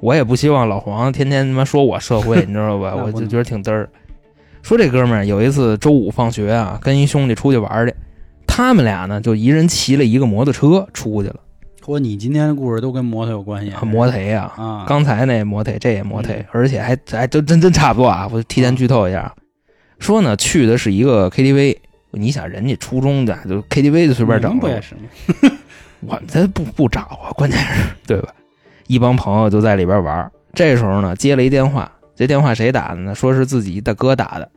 [0.01, 2.95] 我也不希望老黄天天他妈说我社会， 你知道吧？
[2.95, 3.89] 我就觉得挺嘚儿。
[4.63, 7.95] 说这哥们儿有一次周五放学啊，跟一兄弟出去玩儿去，
[8.47, 11.37] 他们俩呢就一人骑了一个摩托车出去了。
[11.85, 18.29] 说你今天的故事都跟摩托有关系，啊摩托呀，啊，刚才那摩托，这也摩托嗯，而且还还真真真差不多啊！
[18.31, 19.33] 我提前剧透一下，
[19.99, 21.79] 说呢去的是一个 KTV，
[22.11, 25.57] 你想人家初中的就 KTV 就随便整了你们不也，是吗？
[26.07, 28.35] 我们这不不找啊，关键是对吧？
[28.89, 33.15] 一帮朋友就在里边玩儿，这时候呢接了一电话，这电话谁打的呢？
[33.15, 34.51] 说是自己大哥打的，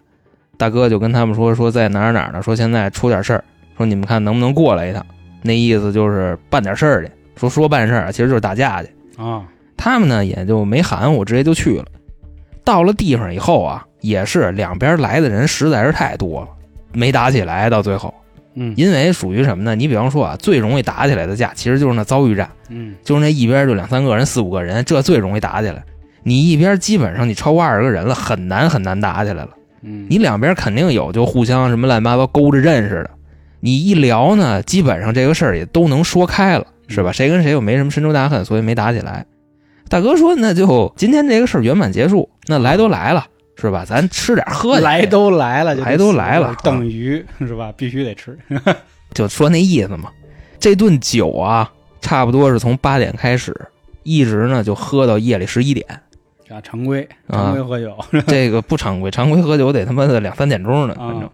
[0.58, 3.44] 大哥就跟他们说说在哪儿哪儿呢，说现在出点事儿，
[3.78, 5.06] 说你们看能不能过来一趟，
[5.44, 8.90] 那意思就是办点事儿去，说说办事其实就是打架去。
[9.18, 9.44] 啊，
[9.78, 11.86] 他们呢也就没含糊，直接就去了。
[12.64, 16.48] 到了地方以后啊，也是两边来的人实在是太多了，
[16.94, 17.70] 没打起来。
[17.70, 18.14] 到最后，
[18.54, 19.76] 嗯因为属于什么呢？
[19.76, 25.84] 你比方说啊，最容易打起来的架，其实就是那遭遇战，嗯就是那一边就两三个人、四五个人，这最容易打起来。
[26.24, 29.50] 你一边基本上你超过二十个人了，很难很难打起来了。
[29.82, 33.10] 嗯，你两边肯定有就互相什么乱七八糟勾着认识的，
[33.60, 37.12] 你一聊呢，基本上这个事儿也都能说开了，是吧？
[37.12, 39.26] 谁跟谁又没什么深仇大恨，所以没打起来。
[39.90, 43.26] 大哥说，那就今天这个事儿圆满结束，那来都来了，
[43.62, 43.86] 是吧？
[43.86, 47.72] 咱吃点喝点，来都来了，就来都来了等于是吧？
[47.78, 48.38] 必须得吃
[49.14, 50.10] 就说那意思嘛。
[50.60, 51.72] 这顿酒啊，
[52.02, 53.56] 差不多是从八点开始，
[54.04, 55.86] 一直呢就喝到夜里十一点。
[56.50, 57.96] 啊，常规啊常规喝酒
[58.28, 61.30] 这个不常规，常规喝酒得他妈的两三点钟呢，反正啊。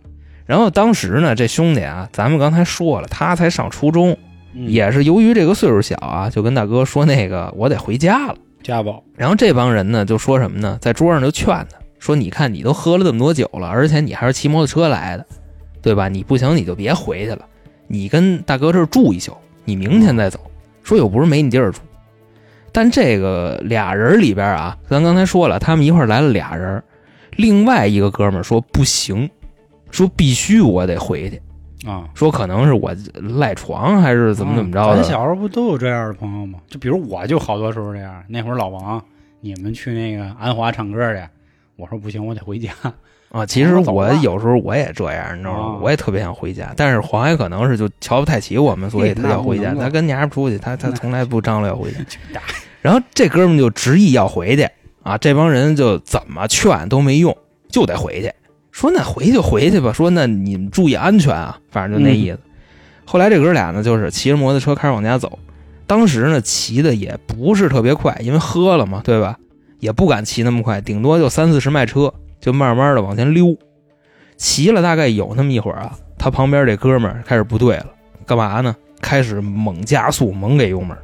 [0.45, 4.17] 然后当时呢，这兄弟啊，咱们刚才说了，他才上初中，
[4.53, 8.35] 嗯也是由于这个岁数小啊，就跟大哥说那个我得回家了。
[8.63, 15.25] 家宝，然后这帮人呢就说什么呢，在桌上就劝他说：“你看你都喝了这么多酒了，而且你还是骑摩托车来的，
[15.81, 16.07] 对吧？
[16.07, 17.45] 你不行你就别回去了，
[17.87, 20.39] 你跟大哥这儿住一宿，你明天再走。
[20.83, 21.81] 说又不是没你地儿住。
[22.71, 26.81] 但这个俩人里边啊，咱刚才说了，他们一块来了俩人，
[27.31, 29.29] 另外一个哥们儿说不行，
[29.89, 31.41] 说必须我得回去，
[31.89, 32.95] 啊，说可能是我
[33.37, 35.01] 赖床还是怎么怎么着的。
[35.01, 36.59] 咱小时候不都有这样的朋友吗？
[36.67, 38.23] 就比如我就好多时候这样。
[38.27, 39.03] 那会儿老王，
[39.41, 41.21] 你们去那个安华唱歌去，
[41.77, 42.71] 我说不行，我得回家。
[43.29, 45.79] 啊，其实我有时候我也这样，你知道吗啊？
[45.81, 49.73] 我也特别想回家，但是黄爷可能是就瞧不太起我们，所以他要回家。
[49.75, 51.97] 他跟娘们出去，他他 从来不张罗要回家。
[52.07, 52.19] 去
[52.81, 54.67] 然后这哥们就执意要回去
[55.03, 57.35] 啊，这帮人就怎么劝都没用，
[57.69, 58.31] 就得回去。
[58.71, 62.39] 说那回就回去吧，说那你们注意安全啊，反正就那意思。
[63.05, 65.37] 后来这哥俩呢，就是骑着摩托车开始往家走。
[65.85, 69.37] 当时呢，骑的也不是特别快，因为喝了嘛，对吧？
[69.79, 73.55] 也不敢骑那么快，顶多就三四十迈车，就慢慢的往前溜。
[74.35, 77.87] 骑了大概有那么一会儿啊，他旁边这哥们儿开始不对了，
[78.25, 78.75] 干嘛呢？
[79.01, 80.97] 开始猛加速，猛给油门。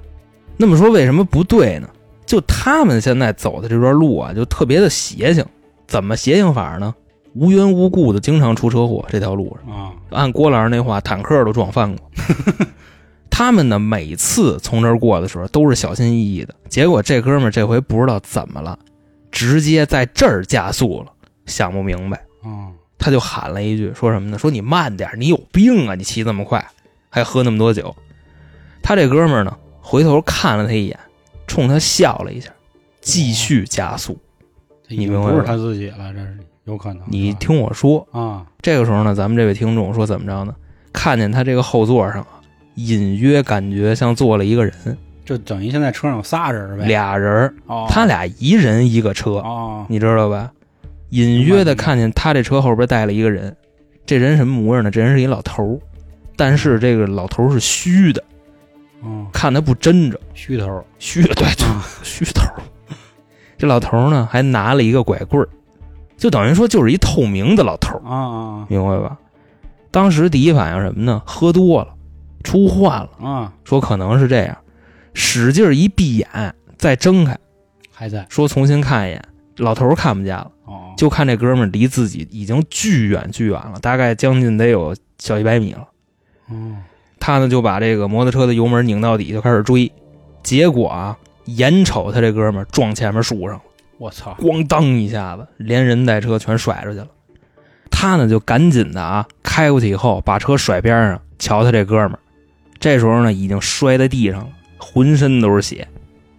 [0.58, 1.90] 那么说为什么不对呢？
[2.26, 5.46] 就他们现在走的这段路啊，就特别的邪性。
[5.88, 6.94] 怎么邪性法呢？
[7.34, 9.76] 无缘无故的经常出车祸，这条路上。
[9.76, 12.12] 啊，按郭老师那话，坦克都撞翻过。
[13.36, 18.78] 他们呢，每次从这儿过的时候都是小心翼翼的，结果这哥们儿这回不知道怎么了，
[19.32, 21.12] 直接在这儿加速了，
[21.48, 22.70] 想不明白，啊，
[23.00, 24.38] 他就喊了一句，说什么呢？
[24.38, 25.96] 说你慢点，你有病啊！
[25.96, 26.64] 你骑这么快，
[27.10, 27.96] 还喝那么多酒。
[28.84, 31.00] 他这哥们儿呢，回头看了他一眼，
[31.48, 32.52] 冲他笑了一下，
[33.02, 34.16] 继续加速。
[34.88, 37.02] 你明白吧不是他自己了，这是有可能。
[37.08, 40.54] 你听我说，啊，这个时候呢，咱们这位听众说怎么着呢？
[40.94, 42.40] 看见他这个后座上啊，
[42.76, 44.74] 隐约感觉像坐了一个人，
[45.26, 46.86] 就等于现在车上有仨人呗。
[46.86, 47.54] 俩人
[47.90, 50.52] 他俩一人一个车，哦，你知道吧？
[51.10, 53.56] 隐约的看见他这车后边带了一个人，
[54.06, 54.90] 这人什么模样呢？
[54.90, 55.80] 这人是一老头，
[56.36, 58.24] 但是这个老头是虚的，
[59.02, 60.84] 哦，看他不真着，虚头。
[60.98, 62.42] 虚，对对，啊 虚头。
[63.58, 65.48] 这老头呢，还拿了一个拐棍儿，
[66.18, 69.16] 就等于说就是一透明的老头，啊啊明白吧？
[69.92, 71.22] 当时第一反应什么呢？
[71.24, 71.94] 喝多了，
[72.44, 73.54] 出幻了，啊！
[73.64, 74.58] 说可能是这样，
[75.14, 77.38] 使劲一闭眼，再睁开，
[77.92, 79.24] 还在说重新看一眼，
[79.58, 80.52] 老头看不见了。
[80.66, 85.88] 哦，就看这哥们儿离自己已经巨远巨远了，大概将近得有小一百米了。
[86.50, 86.76] 哦，
[87.20, 89.92] 他呢就把这个摩托车的油门拧到底，就开始追。
[90.44, 93.62] 结果啊，眼瞅他这哥们儿撞前面树上了，
[93.98, 94.36] 我操！
[94.40, 97.08] 咣当一下子，连人带车全甩出去了。
[97.90, 102.20] 他呢就赶紧的啊开过去以后，把车甩边上，瞧他这哥们儿，
[102.84, 105.88] 这时候呢已经摔在地上了，浑身都是血，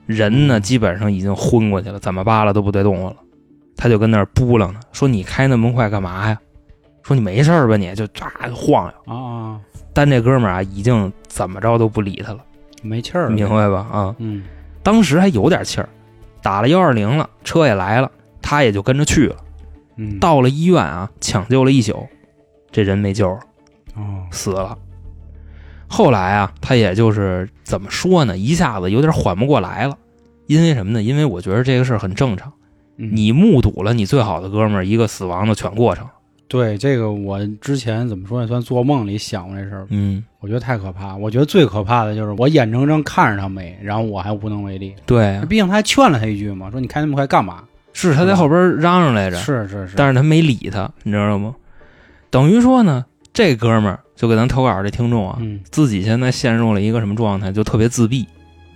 [0.04, 3.16] 人呢基本上已经昏过去了，怎么扒拉都不带动了。
[3.74, 6.38] 他就跟那儿扑棱呢，说你开那么快干嘛呀？
[7.02, 7.94] 说你没事吧你？
[7.94, 9.14] 就唰就晃悠。
[9.14, 9.60] 啊啊，
[9.94, 12.44] 但这哥们儿啊已经怎么着都不理他了，
[12.82, 13.30] 没气儿了。
[13.30, 13.78] 明白吧？
[13.90, 14.44] 啊，嗯，
[14.82, 15.88] 当时还有点气儿，
[16.42, 18.10] 打了幺二零了，车也来了，
[18.42, 19.36] 他也就跟着去了。
[19.96, 22.06] 嗯，到了医院啊，抢救了一宿，
[22.70, 23.40] 这人没救了，
[23.96, 24.76] 哦，死了。
[25.94, 29.96] 后来啊，他也就是怎么说呢，一下子有点缓不过来了。
[30.46, 31.00] 因为什么呢？
[31.00, 32.52] 因为我觉得这个事儿很正常，
[32.98, 36.04] 嗯你目睹了你最好的哥们儿一个死亡的全过程。
[36.48, 38.46] 对这个，我之前怎么说也？
[38.46, 41.16] 算做梦里想过这事儿，嗯，我觉得太可怕。
[41.16, 44.94] 我觉得最可怕的就是我眼睁睁看着他没，然后我还无能为力。
[45.06, 47.62] 对啊，毕竟他还劝了他一句嘛，说你开那么快干嘛？
[47.94, 51.54] 是他在后边嚷嚷来着，是是是，但是他没理他，你知道吗？
[52.28, 55.60] 等于说呢，这哥们儿就给咱投稿这听众啊，嗯。
[55.70, 57.52] 自己现在陷入了一个什么状态？
[57.52, 58.26] 就特别自闭，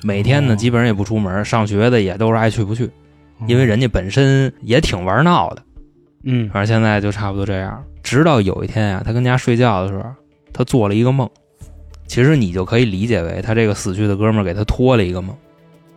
[0.02, 0.56] 每天呢哦。
[0.56, 2.90] 基本上也不出门，上学的也都是爱去不去，
[3.46, 5.62] 因为人家本身也挺玩闹的。
[6.24, 6.50] 嗯。
[6.50, 7.82] 反正现在就差不多这样。
[8.02, 10.04] 直到有一天啊，他跟家睡觉的时候，
[10.52, 11.30] 他做了一个梦。
[12.08, 15.36] 其实你就可以理解为他这个死去的哥们儿给他托了一个梦，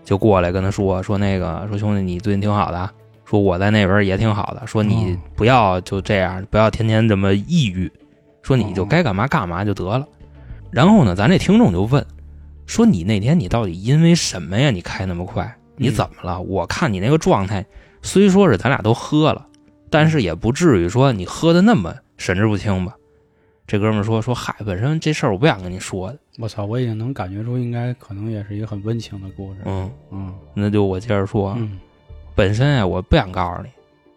[0.03, 2.91] 就过来跟他说说那个说兄弟你最近挺好的啊，
[3.23, 5.17] 说我在那边也挺好的，说你哦。
[5.37, 7.89] 不要就这样，不要天天这么抑郁，
[8.41, 10.07] 说你就哦该干嘛干嘛就得了。
[10.71, 12.05] 然后呢，咱这听众就问
[12.65, 14.71] 说你那天你到底因为什么呀？
[14.71, 16.41] 你开那么快，你嗯怎么了？
[16.41, 17.65] 我看你那个状态，
[18.01, 19.47] 虽说是咱俩都喝了。
[19.89, 22.95] 但是也不至于说你喝的那么神志不清吧？
[23.67, 29.59] 这哥们说说嗨，本身这事儿我不想跟你说的，我操，我已经能感觉出，应该可能也是一个很温情的故事。
[29.65, 31.77] 嗯，嗯那就我接着说，嗯
[32.33, 33.69] 本身啊我不想告诉你，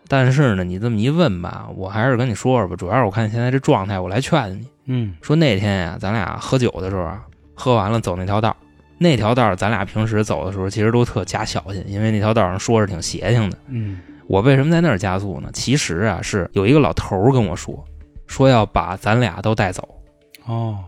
[0.09, 7.23] 但是呢你这么一问吧，我还是跟你说说吧，主要是我看现在这状态，我来劝你，嗯说那天呀、咱俩喝酒的时候啊，
[7.55, 8.57] 喝完了走那条道儿，
[8.99, 13.59] 那条道儿咱俩平时走的时候其实都特加小心，因为那条道上说是挺邪性的。
[13.69, 15.51] 嗯我为什么在那儿加速呢？
[15.53, 17.85] 其实啊是有一个老头儿跟我说，
[18.27, 19.87] 说要把咱俩都带走。
[20.47, 20.79] 哦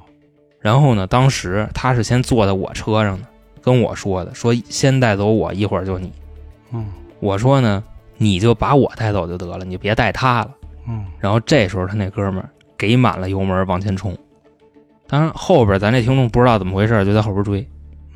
[0.59, 3.27] 然后呢，当时他是先坐在我车上的，
[3.61, 6.13] 跟我说的，说先带走我，一会儿就你。
[6.73, 6.87] 嗯
[7.21, 7.85] 我说呢，
[8.19, 10.51] 你就把我带走就得了，你别带他了。
[10.89, 12.49] 嗯然后这时候他那哥们儿
[12.79, 14.17] 给满了油门往前冲，
[15.07, 17.69] 当然后边咱这听众不知道怎么回事，就在后边追，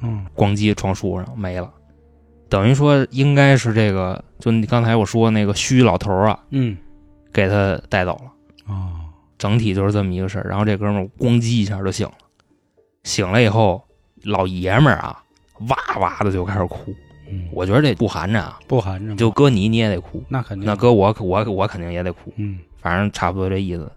[0.03, 1.70] 嗯咣叽撞树上没了。
[2.48, 6.76] 等于说应该是这个，就你刚才我说那个虚老头啊，嗯
[7.32, 8.72] 给他带走了。
[8.72, 8.90] 哦
[9.38, 10.46] 整体就是这么一个事儿。
[10.48, 12.14] 然后这哥们儿咣叽一下就醒了，
[13.05, 13.82] 醒了以后，
[14.22, 15.22] 老爷们儿啊
[15.68, 16.94] 哇哇的就开始哭。
[17.31, 20.66] 嗯，我觉得这不寒碜啊，不含着就搁你你也得哭，那肯定。
[20.66, 22.59] 那搁我我我肯定也得哭，嗯。
[22.81, 23.91] 反正差不多这意思。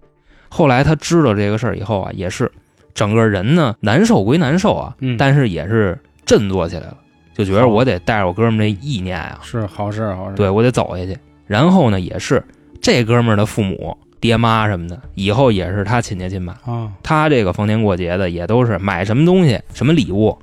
[0.49, 2.51] 后来他知道这个事儿以后啊，也是
[2.93, 5.17] 整个人呢难受归难受啊，嗯。
[5.17, 6.97] 但是也是振作起来了，
[7.33, 11.17] 就觉得我得带着我哥们儿这意念啊，是好事好事对我得走下去。
[11.47, 12.43] 然后呢，也是
[12.81, 16.53] 这哥们儿的父母爹妈什么的，以后也是他亲爹亲妈。
[16.65, 20.37] 啊，他这个逢年过节的也都是买什么东西、什么礼物，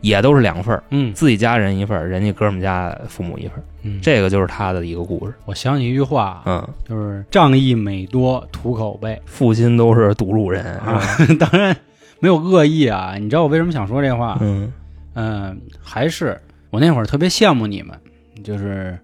[0.00, 3.62] 也都是两份儿，嗯自己家人一份儿，人家哥们家父母一份儿。
[3.82, 5.34] 嗯，这个就是他的一个故事。
[5.46, 11.02] 我想起一句话，嗯，就是仗义每多图口碑父亲都是堵路人啊？，
[11.38, 11.76] 当然
[12.18, 13.14] 没有恶意啊。
[13.18, 14.38] 你知道我为什么想说这话？
[14.40, 14.72] 嗯
[15.14, 16.40] 嗯，还是
[16.70, 17.98] 我那会儿特别羡慕你们，
[18.44, 18.98] 就是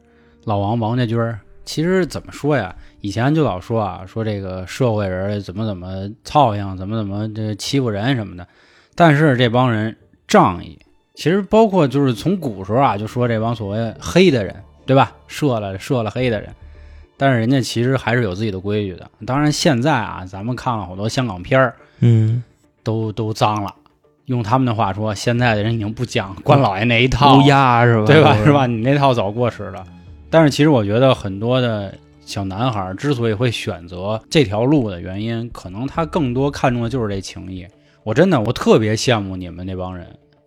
[0.45, 1.39] 老王王家军儿。
[1.65, 2.75] 其实怎么说呀？
[3.01, 8.47] 以前就老说啊，说这个社会人怎么怎么操性，怎么怎么这欺负人什么的。
[8.95, 9.97] 但是这帮人
[10.29, 10.79] 仗义，
[11.17, 14.55] 其实包括就是从古时候啊，就说这帮所谓黑的人，
[14.85, 15.13] 对吧？
[15.27, 16.51] 射了射了黑的人，
[17.17, 19.11] 但是人家其实还是有自己的规矩的。
[19.27, 22.43] 当然现在啊，咱们看了好多香港片儿，嗯，
[22.85, 23.75] 都都脏了。
[24.27, 28.05] 用他们的话说，现在的人已经不讲关老爷那一套，乌鸦是吧？
[28.05, 28.37] 对吧？
[28.45, 28.67] 是吧？？
[28.67, 29.83] 你那套早过时了。
[30.29, 31.95] 但是其实我觉得很多的
[32.27, 37.67] 小男孩之所以会选择这条路的原因，可能他更多看重的就是这情谊。
[38.03, 40.07] 我真的我特别羡慕你们那帮人。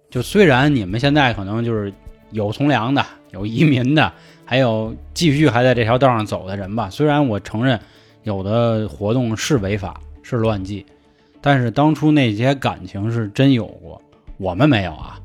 [0.10, 1.94] 就虽然你们现在可能就是
[2.32, 4.12] 有从良的，有移民的，
[4.44, 6.90] 还有继续还在这条道上走的人吧。
[6.90, 7.80] 虽然我承认
[8.24, 10.86] 有的活动是违法是乱纪，
[11.42, 14.02] 但是当初那些感情是真有过，
[14.38, 15.20] 我们没有啊。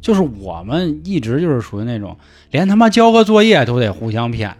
[0.00, 2.16] 就是我们一直就是属于那种
[2.50, 4.56] 连他妈交个作业都得互相骗，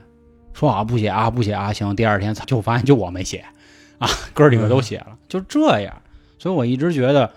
[0.52, 3.44] 说啊不写啊不写啊行，第二天操就发现就我没写，
[3.98, 6.02] 啊哥儿几个都写了，就这样。
[6.38, 7.30] 所以我一直觉得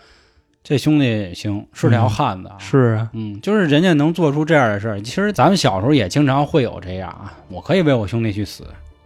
[0.63, 5.01] 这兄弟行是条汉子啊，是啊，嗯，就是人家能做出这样的事儿。
[5.01, 8.63] 其实咱们小时候也经常会有这样啊，我可以为我兄弟去死，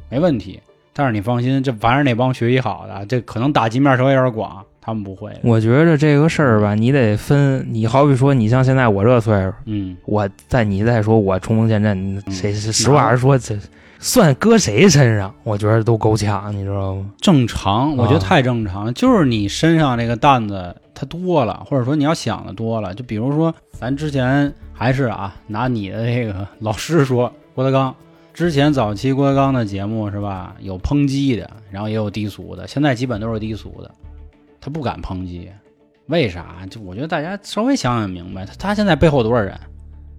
[0.10, 0.60] 没问题。
[0.92, 5.32] 但是你放心，这凡是那帮学习好的，这可能打击面稍微有点广，他们不会。
[5.44, 7.66] 我觉着这个事儿吧，你得分。
[7.70, 13.58] 你好比说，你像现在我这岁数，嗯，我在你再说我冲锋陷阵，谁是实话实说，这
[14.06, 17.10] 算搁谁身上，我觉得都够呛，你知道吗？
[17.18, 18.94] 正常，我觉得啊太正常了。
[18.94, 22.94] 就是你身上这个担子它多了，或者说你要想的多了。
[22.94, 27.96] 就比如说，咱之前还是啊，拿你的这个 老师说，郭德纲
[28.32, 33.90] 之前早期郭德纲的节目是吧，有抨击的，然后也有低俗的，现在基本都是低俗的，
[34.62, 35.50] 他不敢抨击，
[36.06, 36.58] 为啥？
[36.70, 39.60] 就我觉得大家稍微想想明白，他他现在背后多少人，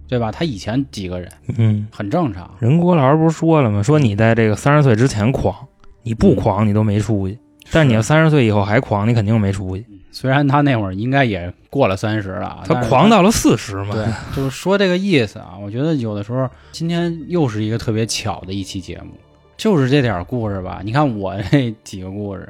[0.07, 0.31] 对吧？
[0.31, 2.49] 他以前几个人，嗯，很正常。
[2.59, 3.83] 人郭老师不是说了吗？
[3.83, 5.55] 说你在这个三十岁之前狂，
[6.03, 7.37] 你不嗯狂你都没出息。
[7.69, 9.85] 但是你要三十岁以后还狂，你肯定没出息。
[10.09, 13.93] 虽然他那会儿应该也过了三十了啊，他狂到了四十嘛。
[13.93, 15.55] 对，就是说这个意思啊。
[15.61, 19.11] 我觉得有的时候，今天又是一个特别巧的一期节目，
[19.57, 20.79] 就是这点故事吧。
[20.83, 22.47] 你看我这几个故事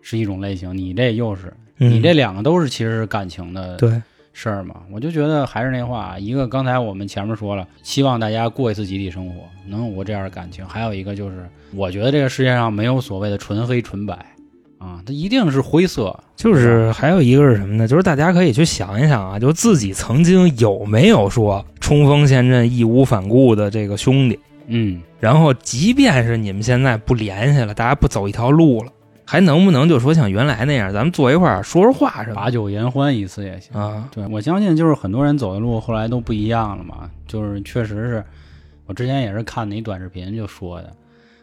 [0.00, 4.00] 是一种类型，你这又是，嗯你这两个都是其实是感情的对，
[4.38, 4.82] 事儿嘛。
[4.92, 14.14] 我就觉得还是那话，一个刚才我们前面说了，希望大家过一次集体生活，能有过这样的感情；还有一个就是，我觉得这个世界上没有所谓的纯黑纯白
[14.76, 16.14] 啊，它一定是灰色。
[16.36, 17.88] 就是还有一个是什么呢？
[17.88, 24.38] 就是大家可以去想一想啊，就自己曾经有没有说冲锋陷阵、义无反顾的这个兄弟。
[24.68, 28.90] 嗯，然后，即便是你们现在不联系了，大家不走一条路了，
[29.26, 33.78] 还能不能就说像原来那样，咱们坐一块儿说说话什么把酒言欢一次也行。
[33.78, 34.08] 啊？
[34.12, 38.24] 对，我相信就是很多人走的路后来都不一样了嘛，就是确实是
[38.86, 40.92] 我之前也是看那短视频就说的，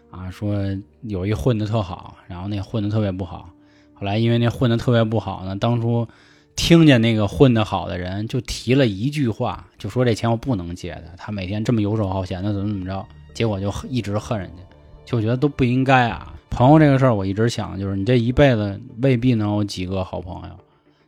[0.09, 0.55] 啊，说
[1.01, 3.49] 有一混的特好，然后那混的特别不好，
[3.93, 6.07] 后来因为那混的特别不好呢，当初
[6.55, 14.63] 听见那个混的好的人就提了一句话，就说这钱我不能借的，他每天这么游手好闲的怎么怎么着，结果就一直恨人家，
[15.03, 16.33] 就觉得都不应该啊。
[16.53, 20.49] 朋友这个事儿，我一直想，就是你这一辈子未必能有几个好朋友，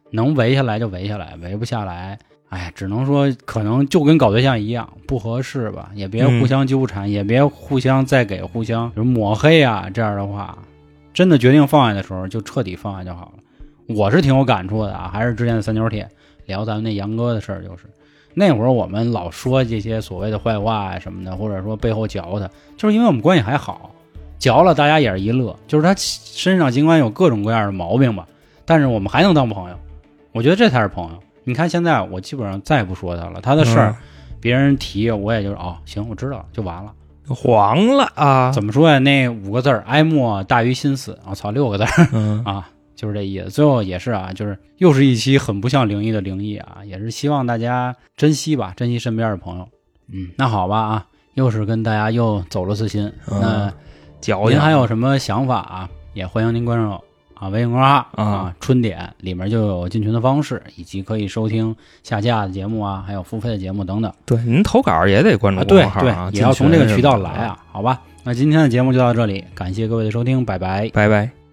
[0.09, 2.17] 能围下来就围下来，围不下来，
[2.49, 10.57] 哎，只能说可能就跟搞对象一样，不合适吧，也别嗯互相纠缠，也别互相再给互相就是抹黑啊，这样的话，
[11.13, 13.95] 真的决定放下的时候就彻底放下就好了。
[13.95, 16.09] 我是挺有感触的啊，还是之前的三角铁
[16.47, 17.83] 聊咱们那杨哥的事儿，就是
[18.33, 23.91] 那会儿我们老说这些所谓的坏话啊什么的，或者说背后嚼他，就是因为我们关系还好，
[24.37, 28.27] 嚼了大家也是一乐，就是他身上尽管有各种各样的毛病吧，
[28.65, 29.75] 但是我们还能当朋友，
[30.31, 31.19] 我觉得这才是朋友。
[31.43, 33.95] 你看现在我基本上再也不说他了，他的事儿、
[34.39, 36.91] 别人提我也就是哦行我知道了就完了。
[36.93, 38.51] 嗯黄了啊！
[38.51, 38.99] 怎么说呀？
[38.99, 43.49] 那五个字儿哀莫大于心死，我、操六个字儿嗯，啊，就是这意思。
[43.49, 49.67] 最后也是啊，就是又是一期很不像灵异的灵异啊，也是希望大家珍惜吧，珍惜身边的朋友。
[50.13, 53.11] 嗯，那好吧啊，又是跟大家又走了次心。
[53.31, 53.73] 嗯那
[54.49, 55.89] 您还有什么想法啊？
[56.13, 56.89] 也欢迎您关注
[57.33, 65.65] 啊微信公众号啊啊春点里面就有进群的方式，以及可以收听下架的节目啊，还有付费的节目等等对，您投稿也得关注啊。
[65.67, 67.31] 公众号啊，，也要从这个渠道来。
[67.31, 68.01] 啊，好吧？
[68.23, 70.89] 那今天的节目就到这里，感谢各位的收听，拜拜。
[70.93, 71.44] 拜拜。